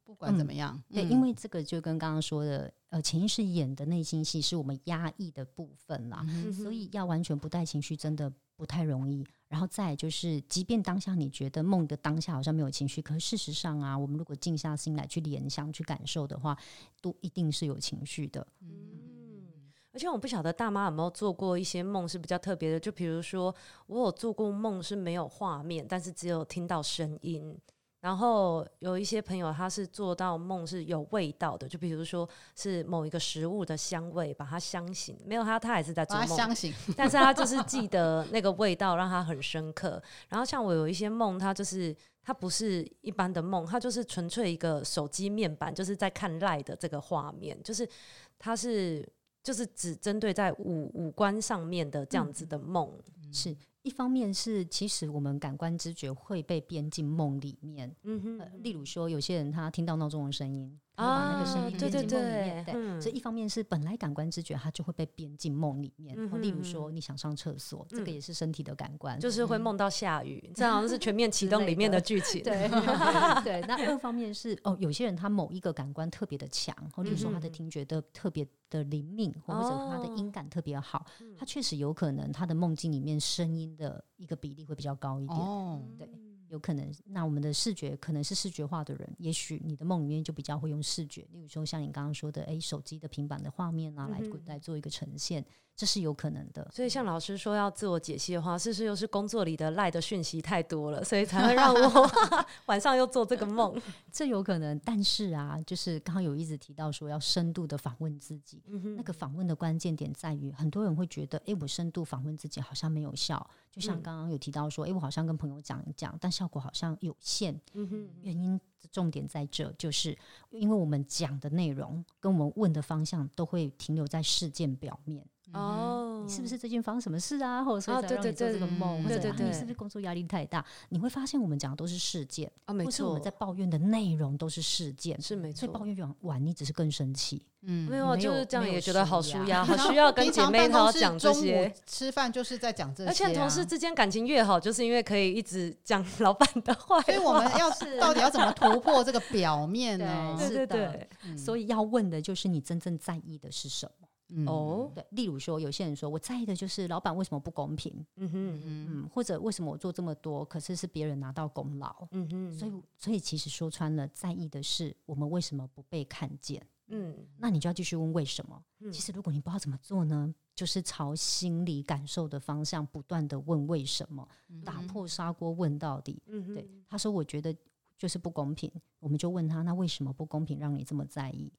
[0.03, 6.25] 不管怎么样，对，因为这个就跟刚刚说的，呃，潜意识演的内心戏是我们压抑的部分啦，
[6.63, 9.25] 所以要完全不带情绪，真的不太容易。
[9.47, 16.57] 然后再就是，即便当下你觉得梦的当下好像没有情绪，可事实上啊，我们如果静下心来去联想、去感受的话，
[16.99, 18.45] 都一定是有情绪的。
[18.61, 27.57] 嗯，而且我不晓得大妈有没有做过一些梦是比较特别的，就比如说我有做过梦是没有画面，但是只有听到声音。
[28.05, 39.99] 然后有一些朋友他是做到梦是有味道的，就比如说是某一个食物的香味把它香醒，没有他他也是在做梦，香醒，但是他就是记得那个味道让他很深刻。
[40.29, 47.89] 然后像我有一些梦，他就是他不是一般的梦，他就是纯粹一个手机面板，就是在看 LINE 的这个画面，就是
[48.37, 49.03] 他是
[49.41, 52.87] 就是只针对在五五官上面的这样子的梦，
[53.23, 53.57] 嗯、是。
[53.85, 57.95] 一方面是，其实我们感官知觉会被编进梦里面。
[58.01, 60.79] 嗯哼、呃，例如说，有些人他听到闹钟的声音。
[60.95, 72.43] 把那个声音编进梦里面，对，对，对，对，所以一方面是本来感官知觉它就会被编进梦里面，嗯、例如说你想上厕所，嗯、这个也是身体的感官，就是会梦到下雨， 嗯、这好像是全面启动里面的剧情。
[72.43, 72.69] 对。
[73.43, 81.05] 对，那二方面是哦，有些人他某一个感官特别的强，或者说他的听觉的特别的灵敏，或者他的音感特别好，
[81.37, 85.39] 他确实有可能他的梦境里面声音的一个比例会比较高一点。
[85.39, 86.09] 哦，对。
[86.49, 95.45] 有可能，那我们的视觉可能是视觉化的人，也许你的梦里面就比较会用视觉，例如说像你刚刚说的，诶，手机的平板的画面啊，来来做一个呈现。
[95.75, 102.09] 这是有可能的，所以像老师说要自我解析的话，是不是又是工作里的赖的讯息太多了，所以才会让我
[102.67, 103.75] 晚上又做这个梦？
[104.09, 108.63] 这有可能，但是啊，就是刚刚有一直提到说要深度的访问自己，
[108.95, 117.59] 那个访问的关键点在于，很多人会觉得，哎，我深度访问自己好像没有效，就像刚刚有提到说，哎，我好像跟朋友讲一讲，但效果好像有限。
[117.73, 120.17] 嗯、哼原因的重点在这，就是
[120.51, 125.25] 因为我们讲的内容跟我们问的方向都会停留在事件表面。
[125.55, 127.63] 哦，你是不是最近发生什么事啊？
[127.63, 129.03] 或者说在让你做这个梦？
[129.03, 130.63] 或者你是不是工作压力太大？
[130.89, 133.07] 你会发现我们讲的都是事件啊，没错。
[133.07, 135.61] 我们在抱怨的内容都是事件，是没错。
[135.61, 137.41] 所以抱怨完完，你只是更生气。
[137.67, 141.73] 嗯，没有，就是这样也觉得好舒压， 好需要跟姐妹淘讲这些。
[141.87, 147.01] 吃饭就是在讲这些，而且同事之间感情越好，就是因为可以一直讲老板的话。
[147.01, 150.35] 所以我们要是到底要怎么突破这个表面呢？
[150.37, 154.04] 对对对，所以要问的就是你真正在意的是什么。
[154.47, 158.61] 哦，对，例如说，有些人说我在意的就是老板为什么不公平，嗯哼。
[158.65, 168.61] 嗯，或者为什么我做这么多，可是是别人拿到功劳，嗯哼，所以所以其实说穿了，在意的是我们为什么不被看见，嗯，那你就要继续问为什么。
[168.91, 174.27] 其实如果你不知道怎么做呢，就是朝心理感受的方向不断的问为什么，
[174.63, 176.21] 打破砂锅问到底。
[176.27, 177.55] 嗯，对，他说我觉得
[177.97, 181.51] 就是不公平，我们就问他，那为什么不公平让你这么在意？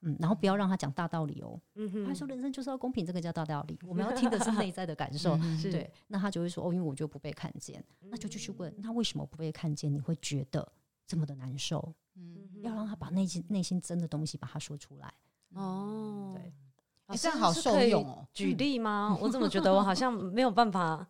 [0.00, 1.60] 嗯，然后不要让他讲大道理哦。
[1.74, 3.78] 嗯哼，他说人生就是要公平，这个叫大道理。
[3.84, 5.92] 我们要听的是内在的感受， 对。
[6.06, 9.92] 那他就会说哦，因为我就不被看见，那就继续问，那为什么不被看见？
[9.92, 10.70] 你会觉得
[11.06, 11.92] 这么的难受？
[12.14, 15.12] 嗯，要让他把内心内心真的东西把它说出来。
[15.54, 18.26] 哦，对，这样好受用哦。
[18.32, 19.16] 举例吗？
[19.20, 21.06] 我怎么觉得我好像没有办法。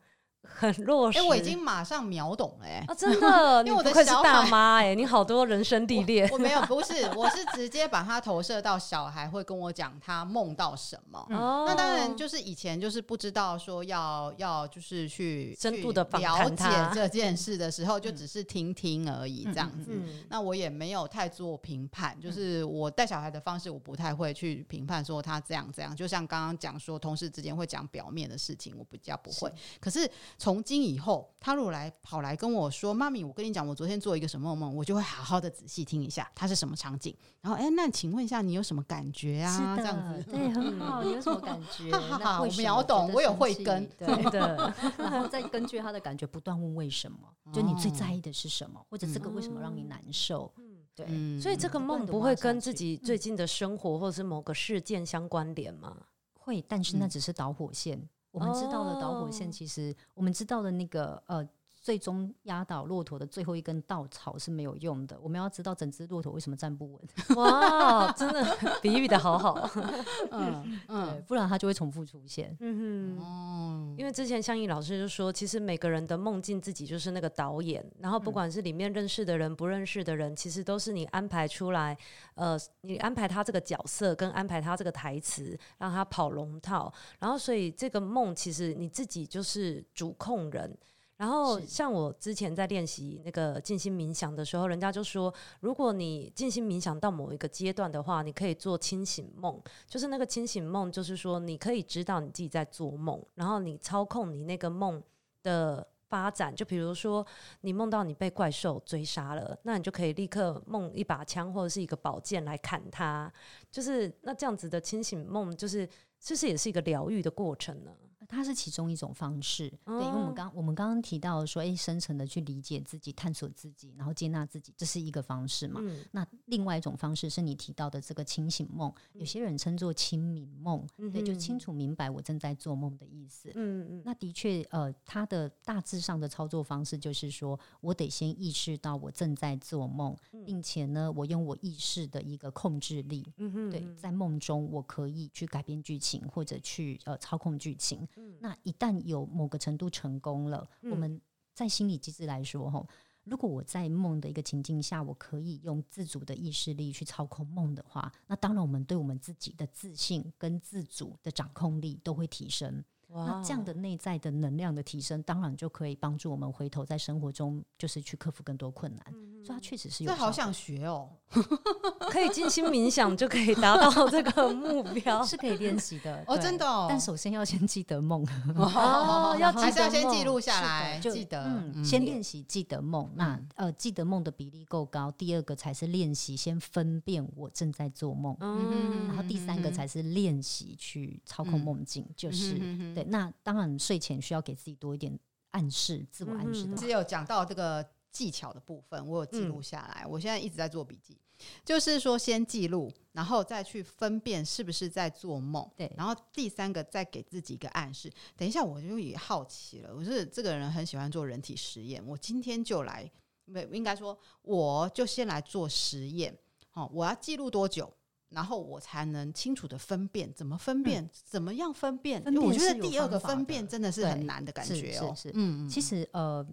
[0.61, 19.93] 很弱势，哎，我已经马上秒懂了，哎，啊，真的， 因为我的小大妈，哎，你好多人生地裂，我没有，不是，我是直接把它投射到小孩会跟我讲他梦到什么，那当然就是以前就是不知道说要要就是去深度的了解这件事的时候，就只是听听而已这样子，
[20.29, 30.11] 那我也没有太做评判，就是我带小孩的方式，我不太会去评判说他这样这样，就像刚刚讲说同事之间会讲表面的事情，我比较不会，可是。
[30.40, 37.12] 从今以后，他如果来跑来跟我说：“妈咪，我跟你讲，我昨天做一个什么梦？”我就会好好的仔细听一下，它是什么场景。
[37.40, 39.77] 然后，哎，那请问一下，你有什么感觉啊？
[39.77, 41.03] 这样子，对，很好。
[41.03, 41.90] 你 有什么感觉？
[41.98, 44.72] 哈哈，我秒懂，我有慧根，对的。
[44.96, 47.18] 然后再根据他的感觉，不断问为什么？
[47.53, 48.81] 就你最在意的是什么？
[48.88, 50.53] 或者这个为什么让你难受？
[50.59, 51.40] 嗯，对。
[51.40, 55.96] 所以这个梦不会跟自己最近的生活或者是某个事件相关联吗？
[56.35, 58.09] 会，但是那只是导火线。
[58.31, 61.49] 我们知道的导火线，其实我们知道的那个呃。
[61.88, 65.18] 最终压倒骆驼的最后一根稻草是没有用的。
[65.22, 67.01] 我们要知道整只骆驼为什么站不稳。
[67.35, 68.44] 哇，真的
[68.83, 69.66] 比喻的好好。
[70.31, 72.55] 嗯嗯，不然它就会重复出现。
[72.61, 81.96] 嗯哼，哦，因为之前相仪老师就说，其实每个人的梦境自己就是那个导演，然后不管是里面认识的人、不认识的人，其实都是你安排出来。
[82.35, 86.92] 呃，你安排他这个角色，跟安排他这个台词，让他跑龙套。
[87.18, 90.77] 然后，所以这个梦其实你自己就是主控人。
[91.19, 99.61] 然后，像我之前在练习那个静心冥想的时候，人家就说，如果你静心冥想到某一个阶段的话，你可以做清醒梦。
[99.89, 105.03] 就是那个清醒梦，就是说你可以知道你自己在做梦，然后你操控你那个梦
[105.43, 106.55] 的发展。
[106.55, 107.27] 就比如说，
[107.63, 113.33] 你梦到你被怪兽追杀了，那你就可以立刻梦一把枪或者是一个宝剑来砍它。
[113.73, 115.89] 就是那这样子的清醒梦，就是
[116.21, 117.91] 其实也是一个疗愈的过程呢。
[118.29, 125.81] 它是其中一种方式，哦、对，因为我们刚我们刚刚提到说，哎，深层的去理解自己、探索自己，然后接纳自己，这是一个方式嘛。
[125.83, 133.51] 嗯、那另外一种方式是你提到的这个清醒梦，有些人称作清明梦，嗯、对，就清楚明白我正在做梦的意思。
[133.55, 140.14] 嗯嗯，那的确，呃，它的大致上的操作方式就是说，我得先意识到我正在做梦，
[140.45, 148.07] 并且呢，我用我意识的一个控制力，嗯哼，对，在梦中我可以去改变剧情或者去呃操控剧情。
[148.41, 151.21] 那一旦有某个程度成功了，嗯、我们
[151.55, 152.87] 在心理机制来说，哈，
[153.25, 162.85] 如果我在梦的一个情境下，我可以用自主的意识力去操控梦的话，那当然我们对我们自己的自信跟自主的掌控力都会提升。
[163.09, 169.05] 哇那这样的内在的能量的提升，当然就可以帮助我们回头在生活中，就是去克服更多困难。
[169.14, 170.11] 嗯、所以它确实是有。
[170.11, 171.09] 这好想学哦，
[172.11, 176.87] 可以静心冥想就可以达到这个目标，是可以练习的 哦，真的哦。
[176.88, 183.11] 但首先要先记得梦哦， 要还是要先记录下来，就记得，嗯，先练习记得梦。
[183.14, 192.59] 那呃，记得梦的比例够高，第二个才是练习先分辨我正在做梦，嗯，然后第三个才是练习去操控梦境，就是。
[192.99, 195.17] 对，那当然睡前需要给自己多一点
[195.51, 196.77] 暗示，自我暗示的。
[196.77, 200.03] 只有讲到这个技巧的部分，我有记录下来。
[200.05, 201.17] 嗯、我现在一直在做笔记，
[201.65, 205.69] 就是说先记录，然后再去分辨是不是在做梦。
[205.77, 208.11] 对，然后第三个再给自己一个暗示。
[208.37, 209.95] 等一下，我就也好奇了。
[209.95, 213.09] 我是这个人很喜欢做人体实验，我今天就来，
[213.45, 216.37] 没应该说，我就先来做实验。
[216.71, 217.93] 好，我要记录多久？
[218.31, 222.23] 然后我才能清楚的分辨，怎么分辨，嗯、怎么样分辨？
[222.37, 225.12] 我觉得第二个分辨真的是很难的感觉哦。
[225.17, 226.47] 是是，嗯，其实呃，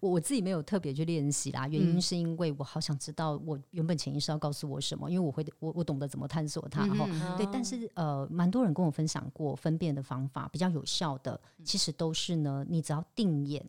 [0.00, 6.86] 我我自己没有特别去练习啦，原因是因为我好想知道我原本潜意识要告诉我什么，因为我会我我懂得怎么探索它。
[6.86, 13.64] 然后、嗯、对，但是呃，蛮多人跟我分享过分辨的方法，比较有效的，其实都是呢，你只要定眼。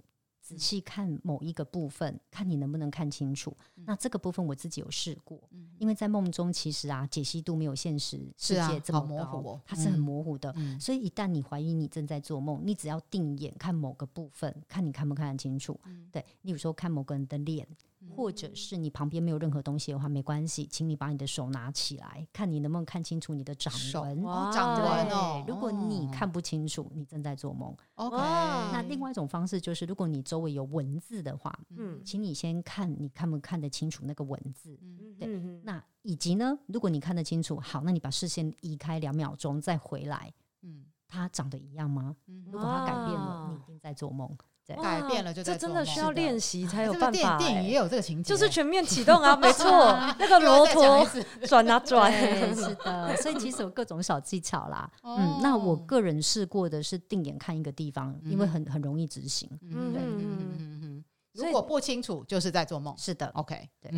[0.52, 3.56] 仔细看某一个部分，看你能不能看清楚。
[3.78, 10.54] 嗯、那这个部分我自己有试过，嗯、因为在梦中其实啊，解析度没有现实世界这么高，模糊哦、它是很模糊的。
[10.58, 15.80] 嗯、所以一旦你怀疑你正在做梦，你只要定眼看某个部分，看你看不看得清楚。
[15.86, 17.66] 嗯、对，例如说看某个人的脸。
[18.10, 24.24] 或者是你旁边没有任何东西的话，没关系，请你把你的手拿起来，看你能不能看清楚你的掌纹。
[24.24, 25.44] 哦，掌纹哦。
[25.48, 27.76] 如果你看不清楚，你正在做梦。
[27.96, 28.18] OK。
[28.18, 34.78] 那另外一种方式就是，如果你周围有文字的话，嗯，请你先看，你看不看得清楚那个文字？
[34.82, 35.28] 嗯，对。
[35.64, 40.34] 那以及呢，如果你看得清楚，好，那你把视线移开两秒钟再回来。
[40.64, 42.16] 嗯，它长得一样吗？
[42.46, 44.36] 如果它改变了，你一定在做梦。
[44.82, 47.38] 改变了就这真的需要练习才有办法。
[47.38, 49.70] 电影也有这个情节，就是全面启动啊， 没错，
[50.20, 51.08] 那个罗陀
[51.48, 52.12] 转啊转，
[52.56, 53.16] 是的。
[53.18, 54.90] 所以其实有各种小技巧啦。
[55.04, 59.50] 嗯，那我个人试过的是定眼看一个地方，因为很很容易执行。
[59.72, 60.21] 嗯。
[61.34, 62.94] 如果不清楚，就是在做梦。
[62.98, 63.92] 是的，OK，对。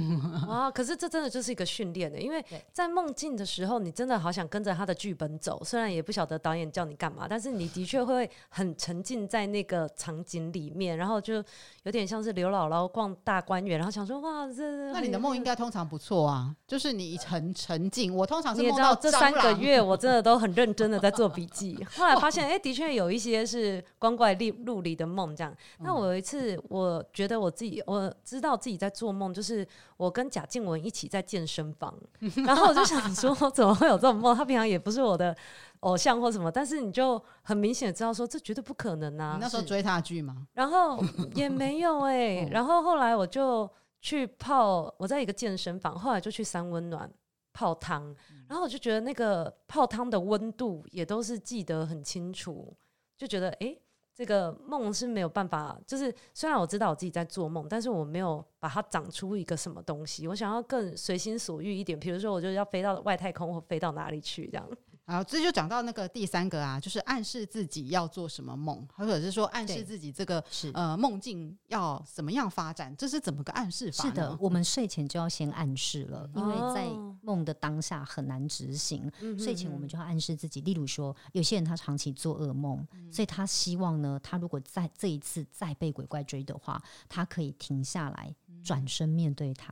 [0.48, 11.44] 啊，可是这真的就是一个训练的，因为在梦境的时候，你真的好想跟着他的剧本走，虽然也不晓得导演叫你干嘛，但是你的确会很沉浸在那个场景里面，然后就
[11.84, 18.14] 有点像是刘姥姥逛大观园，然后想说哇，这那你的梦应该通常不错啊，就是你很沉浸。
[18.14, 25.52] 我通常是梦到你知道这三个月，我真的都很认真的在做笔记，后来发现，哎，的确有一些是光怪陆陆离的梦这样。
[25.80, 27.23] 那我有一次，我觉得。
[27.24, 31.98] 觉得我自己，我知道自己在做梦，就是我跟贾静雯一起在健身房，
[32.46, 34.36] 然后我就想说，怎么会有这种梦？
[34.36, 35.34] 他平常也不是我的
[35.80, 39.36] 偶像或什么，但是你就很明显的知道说，这绝对不可能啊！
[39.36, 40.46] 你那时候追他剧吗？
[40.54, 41.02] 然后
[41.34, 43.70] 也没有哎、欸， 然后后来我就
[44.02, 47.10] 去泡，我在一个健身房，后来就去三温暖
[47.54, 48.14] 泡汤，
[48.50, 52.76] 然后我就觉得那个泡汤的温度也都是记得很清楚，
[53.18, 53.68] 就觉得哎。
[53.68, 53.80] 欸
[54.16, 60.28] 这个梦是没有办法，就是虽然我知道我自己在做梦，但是我没有把它长出一个什么东西。
[60.28, 64.70] 我想要更随心所欲一点，比如说我就要飞到外太空或飞到哪里去这样。
[65.06, 74.06] 好，这就讲到那个第三个啊，就是暗示自己要做什么梦，或者是说暗示自己这个是呃梦境要怎么样发展，这是怎么个暗示法？
[74.06, 76.88] 是的，我们睡前就要先暗示了，因为在
[77.22, 80.62] 梦的当下很难执行，哦、睡前我们就要暗示自己。
[80.62, 89.68] 例如说，有些人他长期做噩梦，嗯、所以他希望呢，他如果在这一次再被鬼怪追的话，他可以停下来，转身面对他。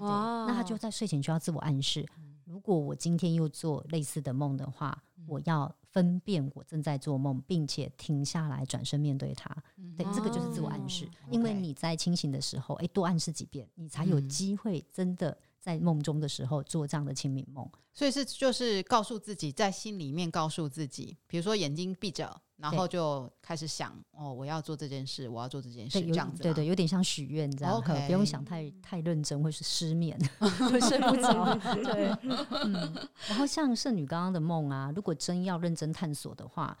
[0.00, 2.06] 哇、嗯，那他就在睡前就要自我暗示。
[2.44, 9.54] 如果我今天又做类似的梦的话，嗯、我要分辨我正在做梦，并且停下来转身面对它。
[9.76, 11.06] 嗯、对，这个就是自我暗示。
[11.06, 17.66] 哦、因为你在清醒的时候，哎，多暗示几遍，你才有机会真的在梦中的时候做这样的清明梦。
[17.94, 30.18] 所以是就是告诉自己，在心里面告诉自己，比如说眼睛闭着，然后就开始想哦，我要做这件事，我要做这件事，这样子，对对，有点像许愿这样.不用想太太认真，会是失眠，
[30.70, 31.54] 会睡不着。
[31.82, 32.14] 对，
[32.64, 33.08] 嗯。
[33.26, 36.76] 然后像圣女刚刚的梦啊，如果真要认真探索的话，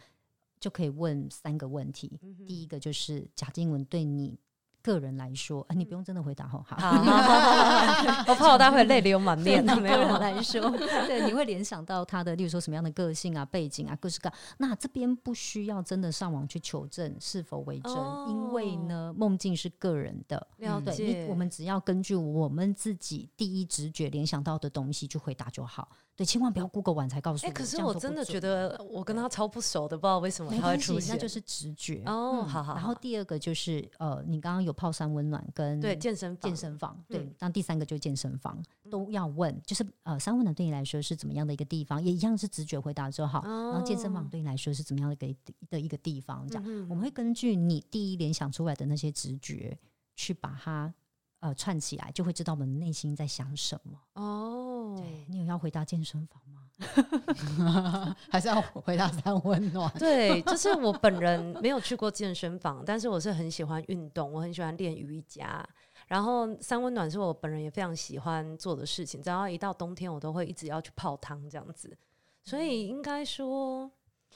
[0.60, 2.18] 就可以问三个问题。
[2.22, 4.38] 嗯、第一个就是贾静雯对你。
[4.84, 9.64] 个人来说，啊，你不用真的回答吼，好，好， 我怕我待会泪流满面。
[9.80, 10.70] 没有人来说，
[11.08, 14.30] 对，你会联想到他的，例如说什么样的个性啊、背景啊、各式各。
[14.58, 20.92] 那这边不需要真的上网去求证是否为真，哦、因为呢，梦境是个人的，了解。
[20.96, 25.88] 对，我们只要根据我们自己第一直觉联想到的东西去回答就好。
[26.16, 27.48] 对，千万不要 Google 完才告诉我。
[27.48, 32.44] 哎、欸，可是我真的觉得我跟他超不熟的，不知道为什么他会出现，那就是直觉哦。
[32.44, 32.74] 好好。
[32.74, 37.28] 然后第二个就是呃，你刚刚有泡三温暖跟对健身健身房，对。
[37.40, 43.40] 那、嗯、第三个就是健身房都要问，就是呃，三温暖对你来说是怎么样的一个地方，也一样是直觉回答就好。
[43.40, 46.46] 哦、然后健身房对你来说是怎么样的一个的一个地方？
[46.46, 49.76] 这样、嗯，我们会根据你第一联想出来的那些直觉
[50.14, 50.94] 去把它
[51.40, 53.98] 呃串起来，就会知道我们内心在想什么。
[54.14, 54.63] 哦，
[54.96, 56.60] 对，你有要回答健身房吗？
[58.30, 59.90] 还是要回答三温暖？
[59.96, 65.64] 对，就是我本人没有去过健身房，但是我是很喜欢运动，我很喜欢练瑜伽。
[66.08, 71.96] 然后三温暖是我本人也非常喜欢做的事情，只要一到冬天，我都会一直要去泡汤这样子。
[72.42, 73.90] 所以应该说，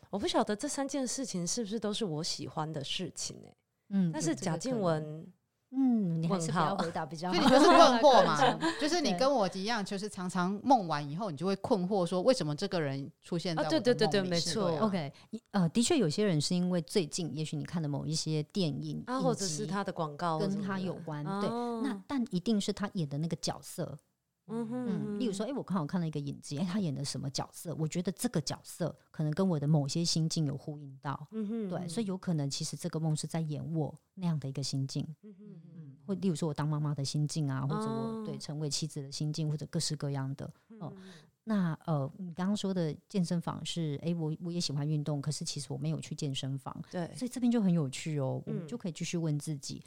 [0.09, 3.57] 我不晓得这三件事情是不是都是我喜欢的事情呢、欸？
[3.91, 5.27] 嗯，但是贾静雯。
[5.71, 7.35] 嗯，你还是不要回答比较好。
[7.37, 13.83] 就你就是困惑嘛， 就是你跟我一样，就是常常梦完以后，你就会困惑说，为什么这个人出现在我的梦里？
[13.83, 14.79] 啊，对对对对，没错。
[14.81, 15.13] OK，
[15.51, 21.49] 呃，的确有些人是因为最近，也许你看的某一些电影啊，或者是他的广告跟他有关，对，
[21.83, 23.99] 那但一定是他演的那个角色。
[24.49, 27.75] 嗯哼，例如说，哎、欸，我刚好看了一个影集，哎、欸，他演的什么角色？
[27.75, 35.45] 我觉得这个角色可能跟我的某些心境有呼应到，嗯哼，对，所以有可能其实这个梦是在演我那样的一个心境，嗯哼，
[35.77, 40.47] 嗯，或例如说我当妈妈的心境啊，或者我对成为妻子的心境，或者各式各样的，
[40.81, 41.03] 哦，嗯、
[41.45, 49.83] 那呃，你刚刚说的健身房是，哎、欸，我我也喜欢运动，可是其实我没有去健身房，对，所以这边就很有趣哦，我们就可以继续问自己。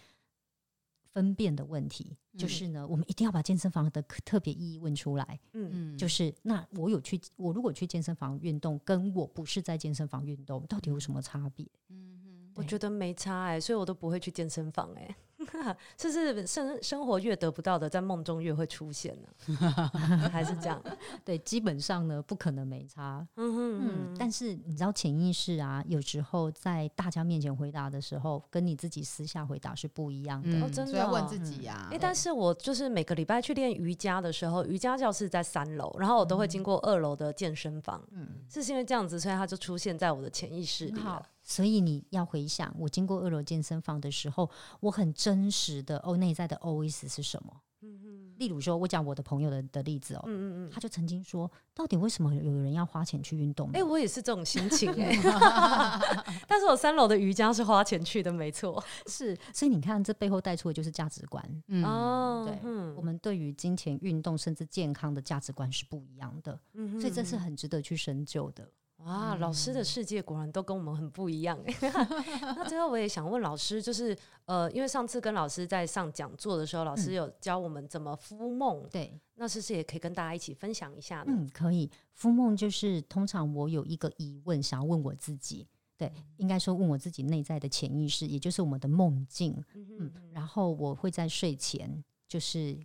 [1.13, 5.39] 分辨的问题就是呢，我们一定要把健身房的特别意义问出来。
[5.53, 11.65] 嗯嗯，就是那我有去，我如果去健身房运动，跟我不是在健身房运动，到底有什么差别？
[11.89, 15.15] 嗯嗯，我觉得没差哎、欸，所以我都不会去健身房哎、欸。
[15.97, 19.29] 这是生生活越得不到的，在梦中越会出现呢，
[20.31, 20.81] 还是这样？
[21.23, 23.25] 对，基本上呢，不可能没差。
[23.35, 30.49] 嗯哼嗯，但是你知道潜意识啊，有时候在大家面前回答的时候，跟你自己私下回答是不一样的。
[30.49, 31.87] 嗯、哦，真的、哦，要问自己呀、啊。
[31.89, 38.01] 哎、欸，但是我就是每个礼拜去练瑜伽的时候，瑜伽教室在三楼，然后我都会经过二楼的健身房。
[38.11, 41.25] 嗯，是因为这样子，所以它就出现在我的潜意识里了。
[41.51, 44.49] 所以你要回想，我经过二楼健身房的时候，
[44.79, 47.53] 我很真实的哦，内在的 OS 是什么？
[47.81, 48.21] 嗯嗯。
[48.37, 53.67] 例如说，我讲我的朋友的的例子哦，嗯嗯嗯，他就曾经说，到底为什么有人要花钱去运动？
[53.73, 56.33] 哎、欸，我也是这种心情 哎、欸。
[56.47, 58.81] 但是我三楼的瑜伽是花钱去的，没错。
[59.07, 61.43] 是，所以你看，这背后带出的就是价值观。
[61.67, 66.57] 嗯哦，对，嗯，我们对于金钱、运动甚至健康的价值观是不一样的。
[66.75, 68.65] 嗯，所以这是很值得去深究的。
[69.03, 71.59] 哇，老师的世界果然都跟我们很不一样。
[71.81, 81.25] 那最后我也想问老师，就是呃，因为上次跟老师在上讲座的时候，老师有教我们怎么敷梦，对，那是不是也可以跟大家一起分享一下呢？
[81.27, 81.89] 嗯，可以。
[82.13, 89.59] 敷梦就是通常我有一个疑问想要问我自己，对，应该说问我自己内在的潜意识，也就是我们的梦境。
[89.73, 92.77] 嗯，然后我会在睡前就是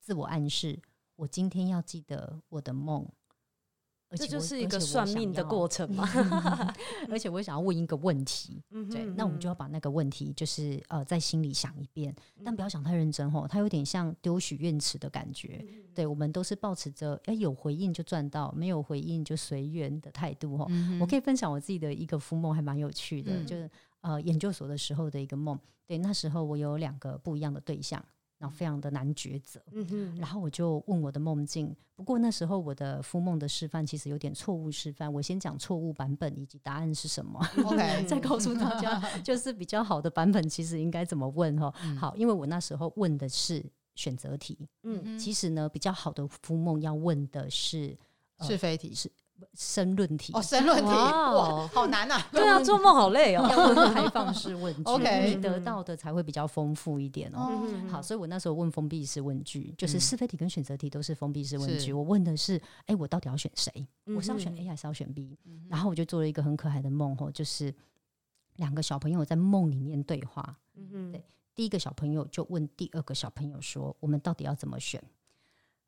[0.00, 0.80] 自我暗示，
[1.14, 3.08] 我今天要记得我的梦。
[4.16, 6.08] 这就是一个算命的过程嘛，
[7.10, 20.68] 而且我想要问一个问题，对，那我们就要把那个问题就是呃在心里想一遍，但不要想太认真吼，它有点像丢许愿池的感觉，对，我们都是抱持着哎有回应就赚到，没有回应就随缘的态度吼。
[21.00, 28.04] 我可以分享我自己的一个敷梦，还蛮有趣的，就是呃研究所的时候的一个梦，对，那时候我有两个不一样的对象。
[28.42, 31.72] 然后非常的难抉择，嗯哼，然后我就问我的梦境。
[31.94, 41.72] 不过那时候我的敷梦的示范其实有点错误示范，我先讲错误版本以及答案是什么，OK，再告诉大家 就是比较好的版本其实应该怎么问哈。
[41.96, 43.64] 好，因为我那时候问的是
[43.94, 47.96] 选择题，嗯，其实呢比较好的敷梦要问的是、
[48.38, 49.08] 呃、是非题，是。
[49.54, 52.20] 申论题哦，申论题哇哇，好难呐！
[52.32, 53.46] 对啊，做梦好累哦。
[53.50, 57.48] 要问开放式问句 OK 你得到的才会比较丰富一点哦。
[57.64, 61.92] 嗯好，所以我那时候问封闭式问句，就是是非题跟选择题都是封闭式问句。
[61.92, 63.86] 我问的是，哎，我到底要选谁？
[64.16, 65.38] 我是要选 A 还是要选 B？
[65.68, 67.74] 然后我就做了一个很可爱的梦哦，就是
[68.56, 70.56] 两个小朋友在梦里面对话。
[70.74, 71.24] 嗯哼对
[71.54, 75.02] 第一个小朋友就问第二个小朋友说：“我们到底要怎么选？”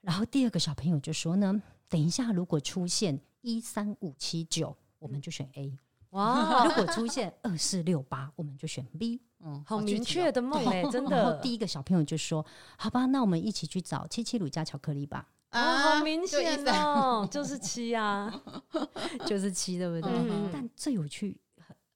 [0.02, 5.70] 然后第二个小朋友就说呢：“等一下，如果出现一三五七九，我们就选 A；
[6.10, 9.20] 哇，如果出现二四六八，我们就选 B。
[9.40, 11.40] 嗯，好明确的梦哎，真然后的。
[11.42, 12.44] 第一个小朋友就说
[12.78, 18.42] ：“好吧，那我们一起去找七七乳加巧克力吧，啊，好明显哦，就是七啊。
[19.26, 21.38] 就是七，对不对？”嗯但最有趣，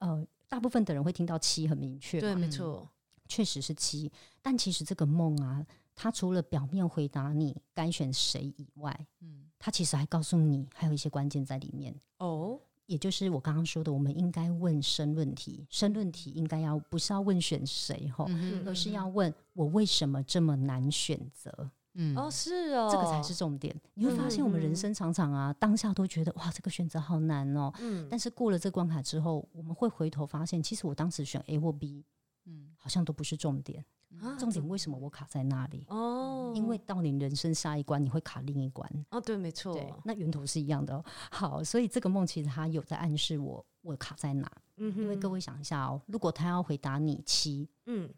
[0.01, 2.87] 呃，大部分的人会听到七很明确，对，没错。
[3.27, 11.95] 确实是七，但其实这个梦啊，它除了表面回答你该选谁以外，嗯它其实还告诉你还有一些关键在里面。
[12.19, 23.75] 哦，也就是我刚刚说的，我们应该问申论题，申论题应该要不是要问选谁哈，嗯而是要问我为什么这么难选择，嗯哦，是哦，这个才是重点。
[23.95, 27.73] 你会发现，我们人生常常啊，当下都觉得哇，这个选择好难哦。
[27.81, 32.05] 嗯，但是过了这关卡之后，我们会回头发现，其实我当时选 A 或 B，
[32.47, 33.85] 嗯好像都不是重点。
[34.23, 35.85] 啊重点为什么我卡在那里？
[35.89, 38.89] 哦，因为到你人生下一关，你会卡另一关。
[39.11, 41.05] 哦，对，没错，对，那源头是一样的哦。
[41.31, 44.51] 好，所以这个梦其实它有在暗示我，我卡在哪。
[44.77, 48.09] 嗯哼因为各位想一下哦，如果他要回答你七，嗯，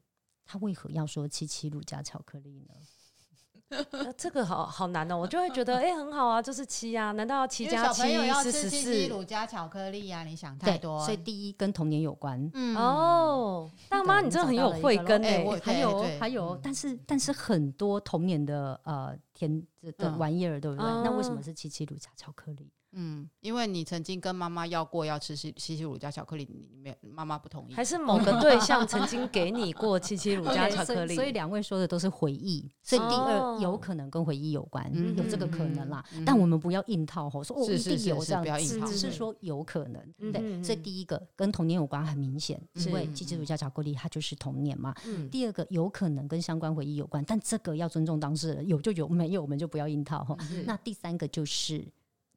[0.44, 2.74] 他为何要说七七乳加巧克力呢？
[3.92, 8.02] 呃这个好好难哦，我就会觉得，哎，很好啊，就是七啊，难道要七加七
[8.42, 9.06] 是十四？
[9.08, 11.04] 乳加巧克力呀，你想太，多。
[11.04, 12.50] 所以第一跟童年有关。
[12.54, 19.62] 嗯哦，大妈，你真的很有慧根哎，还有还有嗯，但是但是很多童年的呃甜
[19.96, 20.84] 的玩意儿，对不对？
[20.84, 22.70] 嗯那为什么是七七乳加巧克力？
[22.92, 31.14] 嗯，因为你曾经跟妈妈要过要吃西西西乳加巧克力，你没妈妈不同意，还是某个 对象曾经给你过七七乳加巧克力？
[31.14, 33.56] 所以所以两位说的都是回忆，所以第哦。
[33.56, 35.16] 二有可能跟回忆有关，嗯。
[35.16, 36.04] 有这个可能啦。
[36.14, 36.24] 嗯。
[36.24, 38.86] 但我们不要硬套吼，说哦一定是是是有这样子，不要硬套。
[38.86, 40.32] 只是说有可能。
[40.32, 44.94] 对，所以第一个跟童年有关很明显，因为七七乳加巧克力它就是童年嘛。
[45.06, 45.28] 嗯。
[45.30, 50.36] 第二个有可能跟相关回忆有关，但这个要尊重当事人，有就有，没有我们就不要硬套吼。
[50.64, 51.86] 那第三个就是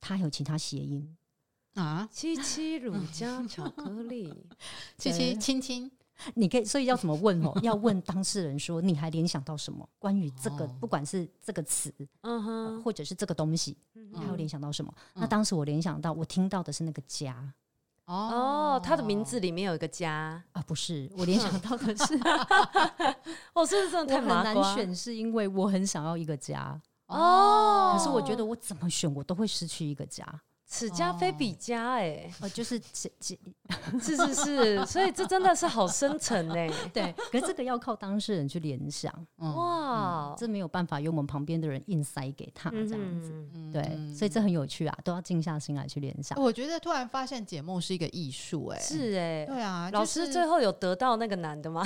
[0.06, 1.16] 它有其他谐音，
[1.76, 4.46] 啊，七七乳加巧克力，
[5.00, 5.90] 七七亲亲，
[6.36, 7.58] 你可以，所以要怎么问哦？
[7.64, 9.88] 要问当事人说，你还联想到什么？
[9.98, 10.76] 关于这个，哦。
[10.82, 14.10] 不管是这个词，嗯哼，或者是这个东西，嗯。
[14.12, 14.94] 你还有联想到什么？
[15.16, 15.22] 嗯。
[15.22, 17.54] 那当时我联想到，我听到的是那个家。
[18.06, 22.20] 哦，他的名字里面有一个家，啊，不是，我联想到的是
[23.56, 24.76] 哦，是不是真的太我很难？
[24.76, 26.78] 选，是因为我很想要一个家，
[27.18, 30.26] 哦可是我觉得我怎么选，我都会失去一个家。
[30.74, 33.38] 此家非彼家，哎，呃，就是这这
[34.02, 43.30] 是是是，所以这真的是好深沉哎，对，可是这个要靠当事人去联想，嗯哇，这没有办法由我们旁边的人硬塞给他这样子。
[43.32, 43.84] 嗯嗯对，
[44.16, 46.42] 所以这很有趣啊，都要静下心来去联想。
[46.42, 51.84] 我觉得突然发现解梦是一个艺术，哎，是哎，对啊，老师最后有得到那个男的吗？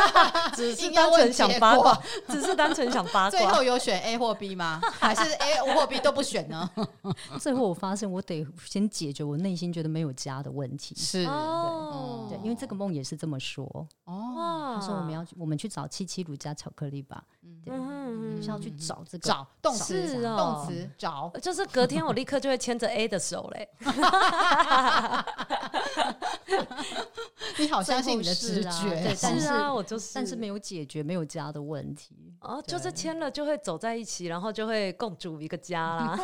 [0.56, 3.30] 只是单纯想八卦，只是单纯想八卦。
[3.30, 4.80] 最后有选 A 或 B 吗？
[4.98, 6.70] 还是 A 或 B 都不选呢？
[7.38, 10.94] 最后我发现，我得先解决我内心觉得没有家的问题。
[10.94, 13.64] 是哦，对，因为这个梦也是这么说。
[14.04, 17.24] 哦，哇，他说我们要我们去找七七乳加巧克力吧，
[17.64, 23.68] 对，嗯哼是要去找这个找动词动词找，就是隔天我立刻就会牵着 A 的手嘞。
[27.58, 32.29] 你好相信你的直觉，但是是啊，我就是，但是没有解决没有家的问题。
[32.40, 36.18] 哦，就是签了就会走在一起，然后就会共组一个家啦。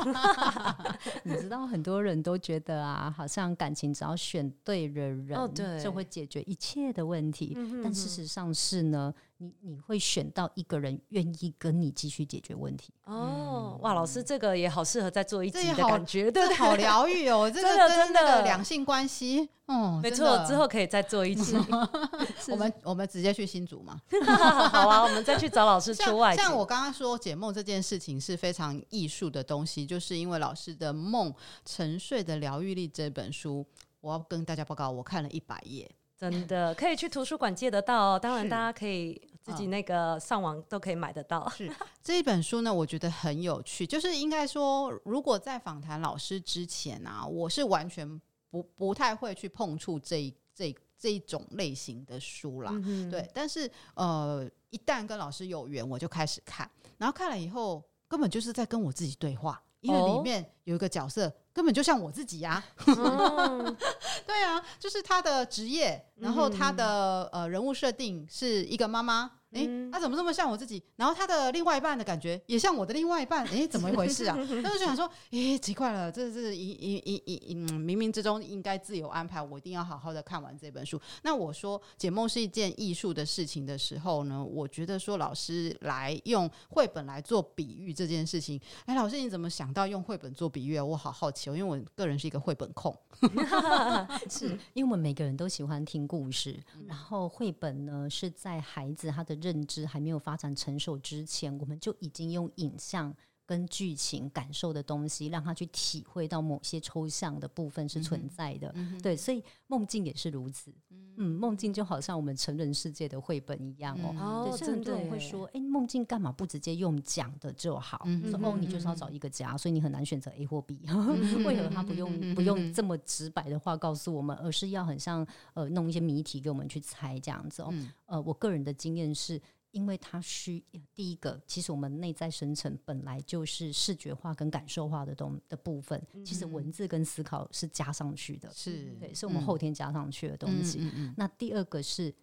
[1.24, 7.52] 你知道很多人都觉得啊，好像感情只要选对了人，哦对就会解决一切的问题。
[7.56, 12.92] 嗯哼但事实上是呢，你你会选到一个人愿意跟你继续解决问题。
[13.04, 16.46] 哦，哇，老师这个也好适合再做一集的感觉，对？
[16.54, 21.56] 好疗愈哦，这个真的两性关系，嗯，没错，之后可以再做一集。
[22.48, 24.00] 我们我们直接去新竹嘛。
[24.70, 26.42] 好啊，我们再去找老师出外景。
[26.42, 33.66] 像我刚刚说解梦这件事情是非常艺术的东西，就是因为老师的《梦沉睡的疗愈力》这本书，
[34.00, 35.90] 我要跟大家报告，我看了一百页。
[36.16, 41.46] 真的可以去图书馆借得到哦，当然大家可以自己那个上网都可以买得到。
[41.50, 41.70] 是
[42.02, 43.86] 这一本书呢，我觉得很有趣。
[43.86, 48.18] 就是应该说，如果在访谈老师之前啊，我是完全
[48.62, 52.70] 不不太会去碰触这一这这一种类型的书啦。
[52.72, 59.62] 嗯，对，但是呃，一旦跟老师有缘，我就开始看，然后看了以后，根本就是在跟我自己对话。
[59.80, 62.64] 因为里面有一个角色根本就像我自己呀、
[64.26, 69.30] 对啊，就是他的职业，然后他的呃人物设定是一个妈妈。
[69.52, 70.82] 哎，他、怎么这么像我自己？
[70.96, 74.36] 然后他的另外一半的感觉也像我的另外一半，哎，怎么一回事啊？
[74.62, 81.00] 他就想说，哎，奇怪了，这是一一一一一嗯，冥冥之中应该自有安排，我一定要好好的看完这本书。
[81.22, 90.84] 那我说解梦是一件艺术的事情的时候呢，我觉得说老师来用绘本来做比喻这件事情，哎，老师你怎么想到用绘本做比喻啊？
[90.84, 92.94] 我好好奇哦，因为我个人是一个绘本控，
[94.28, 99.35] 是因为我们每个人都喜欢听故事，然后绘本呢是在孩子他的。
[99.40, 103.14] 认知还没有发展成熟之前，我们就已经用影像
[103.44, 108.72] 跟剧情感受的东西，让他去体会到某些抽象的部分是存在的。
[108.74, 110.74] 嗯嗯、对，所以梦境也是如此。
[111.16, 114.14] 嗯，梦境就好像我们成人世界的绘本一样哦。
[114.18, 120.80] 嗯、对，所以很多人会说：“哎，梦境干嘛不直接用讲的就好？”嗯、说：“哦，你就是要找一个家，所以你很难选择 A 或 B。
[120.88, 127.68] 嗯”为何他不用不用这么直白的话告诉我们，而是要很像呃弄一些谜题给我们去猜这样子哦？
[127.72, 129.40] 嗯、呃，我个人的经验是。
[129.76, 130.64] 因为它需
[130.94, 140.90] 第一个，其实我们内在生成本来就是视觉化跟感受化的东的部分，嗯、其实文字跟思考是加上去的，是对，是我们后天加上去的东西。
[140.94, 142.14] 嗯、那第二个是，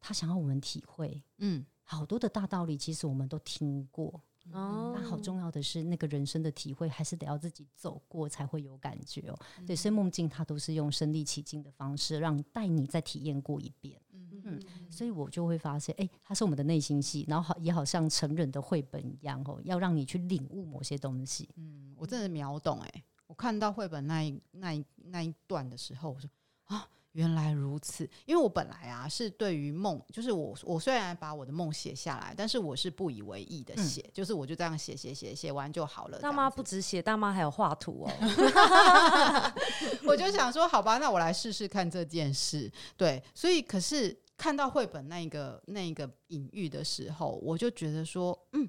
[0.00, 9.38] 他想要我们体会，嗯，好多的大道理其实我们都听过，哦、好重要的是那个人生的体会，还是得要自己走过才会有感觉哦。
[9.60, 14.00] 嗯、对，所以梦境它都是用身临其境的方式，让带你再体验过一遍。
[14.48, 21.48] 嗯，所以我就会发现，哎、欸，它是我们的内心戏，然后好也好像成人的绘本一样哦，要让你去领悟某些东西。
[21.56, 26.30] 嗯，我真的秒懂哎、欸，我看到绘本那一那一那一段的时候，我说
[26.66, 28.08] 啊，原来如此。
[28.24, 36.20] 因为我本来啊是对于梦，就是我我虽然把我的梦写下来，但是我是不以为意的写，嗯、就是我就这样写写写写完就好了。
[36.20, 39.52] 大妈不止写，大妈还有画图哦。
[40.06, 42.70] 我就想说，好吧，那我来试试看这件事。
[42.96, 44.16] 对，所以可是。
[44.36, 48.68] 看到绘本那个那个隐喻的时候，我就觉得说，嗯，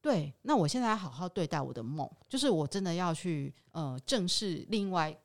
[0.00, 5.16] 对，那我现在要好好对待我的梦，就是我真的要去呃正视另外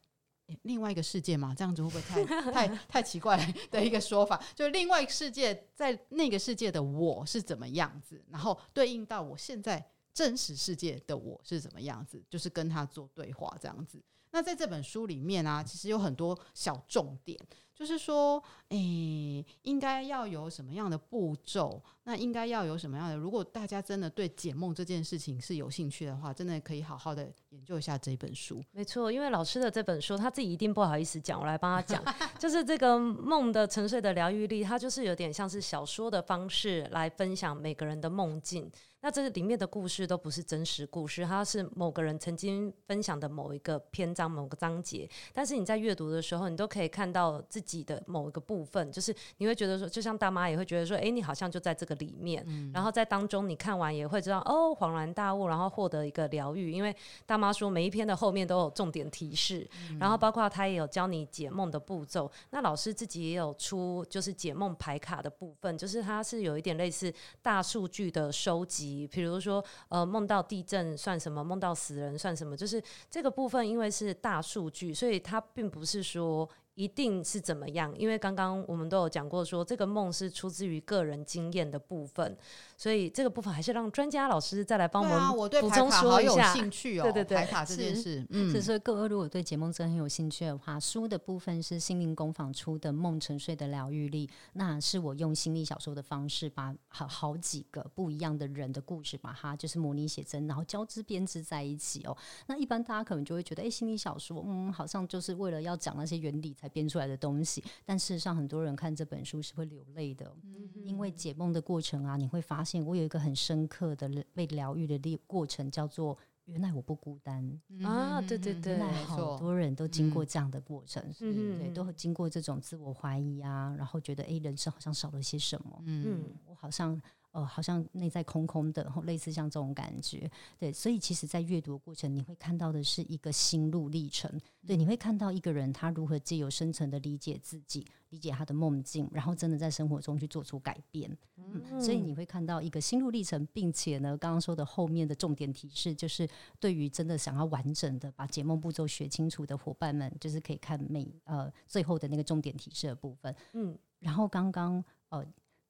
[0.61, 1.53] 另外一个世界嘛？
[1.53, 3.37] 这样子会不会太太 太奇怪
[3.69, 4.41] 的一个说法？
[4.55, 14.01] 就是另外一个世界，在那个世界的我是怎么样子，然后对应到我现在真实世界的我是怎么样子，就是跟他做对话这样子。
[14.31, 17.39] 那在这本书里面啊，其实有很多小重点。
[17.77, 21.79] 就是说，诶、欸，应该要有什么样的步骤？
[22.05, 23.15] 那应该要有什么样的？
[23.15, 28.63] 如果大家真的对解梦这件事情是有兴趣的话，真的可以好好的研究一下这本书。
[28.71, 32.03] 没错，因为老师的这本书他自己一定不好意思讲，我来帮他讲。
[32.39, 38.71] 就是这个梦的沉睡的疗愈力，它就是有点像是小说的方式来分享每个人的梦境。
[39.01, 45.07] 那这里面的故事都不是真实故事，它是某个人曾经分享的某一个篇章、某个章节。
[45.31, 52.43] 但是你在阅读的时候，你都可以看到自己的某一个部分，就是你会觉得说，就像大妈也会觉得说，哎，你好像就在这个里面。
[52.47, 56.71] 嗯、然后在当中，你看完也会知道，哦，恍然大悟，然后获得一个疗愈。
[56.71, 56.95] 因为
[57.25, 62.31] 大妈说，每一篇的后面都有重点提示，嗯、然后包括他也有教你解梦的步骤。
[62.51, 69.07] 那老师自己也有出，就是解梦牌卡的部分，就是它是有一点类似大数据的收集。
[69.11, 71.43] 比如说，呃，梦到地震算什么？
[71.43, 72.55] 梦到死人算什么？
[72.55, 76.47] 就是这个部分，因为是大数据，所以它并不是说。
[76.77, 77.91] 一定是怎么样？
[77.97, 82.37] 因为刚刚我们都有讲过说，这个梦是出自于个人经验的部分，
[82.77, 86.53] 所以这个部分还是让专家老师再来帮我们补充说一下。
[86.53, 102.15] 兴趣哦，对对对，牌卡这件事，嗯，所以各位如果对解梦真很有兴趣的话，书的部分是心灵工坊出的《梦沉睡的疗愈力》，那是我用心理小说的方式，把好好几个不一样的人的故事，把它就是模拟写真，然后交织编织在一起哦。
[102.45, 106.67] 那一般大家可能就会觉得，哎，心理小说，嗯，好像就是为了要讲那些原理才。
[106.77, 117.41] 编出来的东西，但事实上，很多人看这本书是会流泪的，嗯、因为解梦的过程啊，你会发现我有一个很深刻的被疗愈的过程，叫做原来我不孤单
[117.83, 118.19] 啊！
[118.21, 127.01] 对对对，那好多人都经过这样的过程，嗯、对，都经过这种自我怀疑啊，然后觉得哎，人生好像少了些什么，嗯，我好像。
[127.37, 130.27] 哦，好像内在空空的，类似像这种感觉，
[130.57, 134.27] 对，所以其实，在阅读的过程，你会看到的是一个心路历程，
[134.65, 146.27] 对，你会看到一个人他如何借由深层的理解自己，理解他的梦境，然后真的在生活中去做出改变，嗯，所以你会看到一个心路历程，并且呢，刚刚说的后面的重点提示，就是
[146.59, 155.23] 对于真的想要完整的把解梦步骤学清楚的伙伴们，就是可以看每呃最后的那个重点提示的部分，嗯，然后刚刚呃。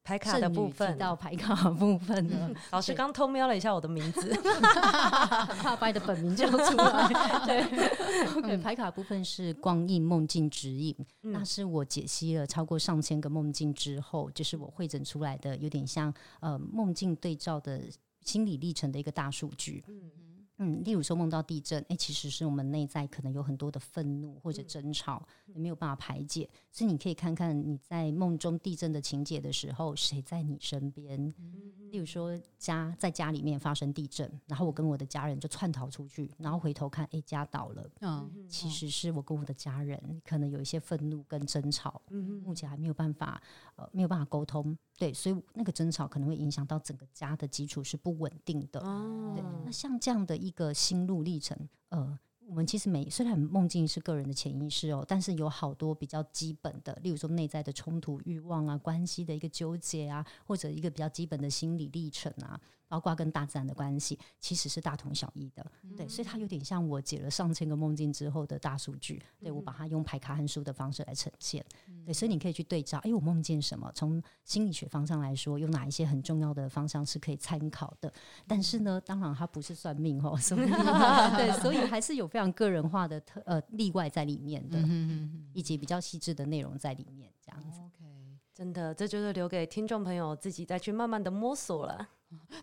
[0.08, 4.34] 牌卡的部分到排卡部分呢，老师刚偷瞄了一下我的名字，
[5.60, 7.10] 怕把你的本名叫出来。
[7.46, 7.62] 对，
[8.40, 17.82] OK，牌卡部分是光印梦境指引，嗯、那是我解析了超过上千个梦境之后，就是我会诊出来的，有点像呃梦境对照的
[18.22, 19.84] 心理历程的一个大数据。
[19.90, 20.10] 嗯。
[20.58, 26.50] 嗯，例如说梦到地震，哎、欸，其实是我们内在可能有很多的愤怒或者争吵，没有办法排解。
[26.72, 31.18] 所以你可以看看你在梦中地震的情节的时候，谁在你身边？
[31.38, 37.90] 嗯、例如说家在家里面发生地震，然后我跟我的家人就窜逃出去，然后回头看，哎、欸，家倒了。
[38.02, 43.42] 嗯，其实是我跟我的家人可能有一些愤怒跟争吵，嗯，目前还没有办法，
[43.76, 44.78] 呃，没有办法沟通。
[44.98, 48.80] 对，所以那个争吵可能会影响到整个家的基础是不稳定的。
[48.80, 51.56] 哦，对，那像这样的一个心路历程，
[51.90, 52.18] 呃，
[52.48, 62.60] 我们其实每虽然梦境是个人的潜意识哦，但是有好多比较基本的，例如说内在的冲突、欲望啊、关系的一个纠结啊，或者一个比较基本的心理历程啊。
[62.88, 73.92] 包括跟大自然的关系，其实是大同小异的，嗯、对，所以它有点像我解了上千个梦境之后的大数据，对，我把它用排卡函数的方式来呈现，嗯、对，所以你可以去对照，哎，我梦见什么？
[73.94, 78.12] 从心理学方向来说，有哪一些很重要的方向是可以参考的？
[78.48, 80.62] 但是呢，当然它不是算命哦， 所以
[81.36, 87.80] 对，所以还是有非常个人化的特呃例外在里面的，嗯、以及比较细致的内容在里面，这样子。
[87.82, 88.06] OK，
[88.54, 92.10] 真的，这就是留给听众朋友自己再去慢慢的摸索了。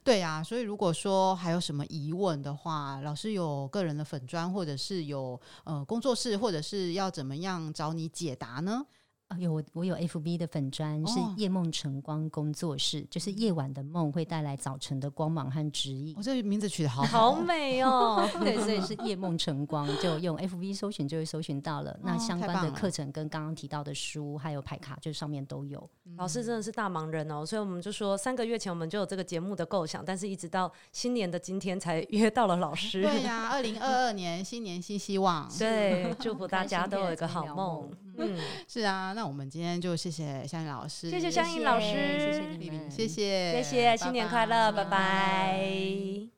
[0.02, 8.84] 对呀、啊，所以如果说还有什么疑问的话，老师有个人的粉砖，或者是有呃工作室，或者是要怎么样找你解答呢？
[9.38, 16.14] 有我，我有 FB 的粉砖是夜梦晨光工作室，哦、就是夜晚的梦会带来早晨的光芒和指引。
[16.16, 18.28] 我、哦、这个名字取得好好，好美哦！
[18.40, 21.90] 对，所以是夜梦晨光，就用 FB 搜寻就会搜寻到了。
[21.92, 25.88] 哦、那相关的课程跟刚刚提到的书，还有牌卡，就上面都有。
[26.16, 33.02] 老师真的是大忙人哦，所以我们就说三个月前我们就有这个节目的构想，但是一直到新年的今天才 约到了老师。
[33.02, 37.90] 对呀、啊，二零二二年新年新希望， 对，祝福大家都有一个好梦。
[38.16, 38.38] 嗯，
[38.68, 46.33] 是啊，那我们今天就谢谢香音老师，谢谢香音老师，谢谢你们，谢谢，谢谢，新年快乐，拜拜。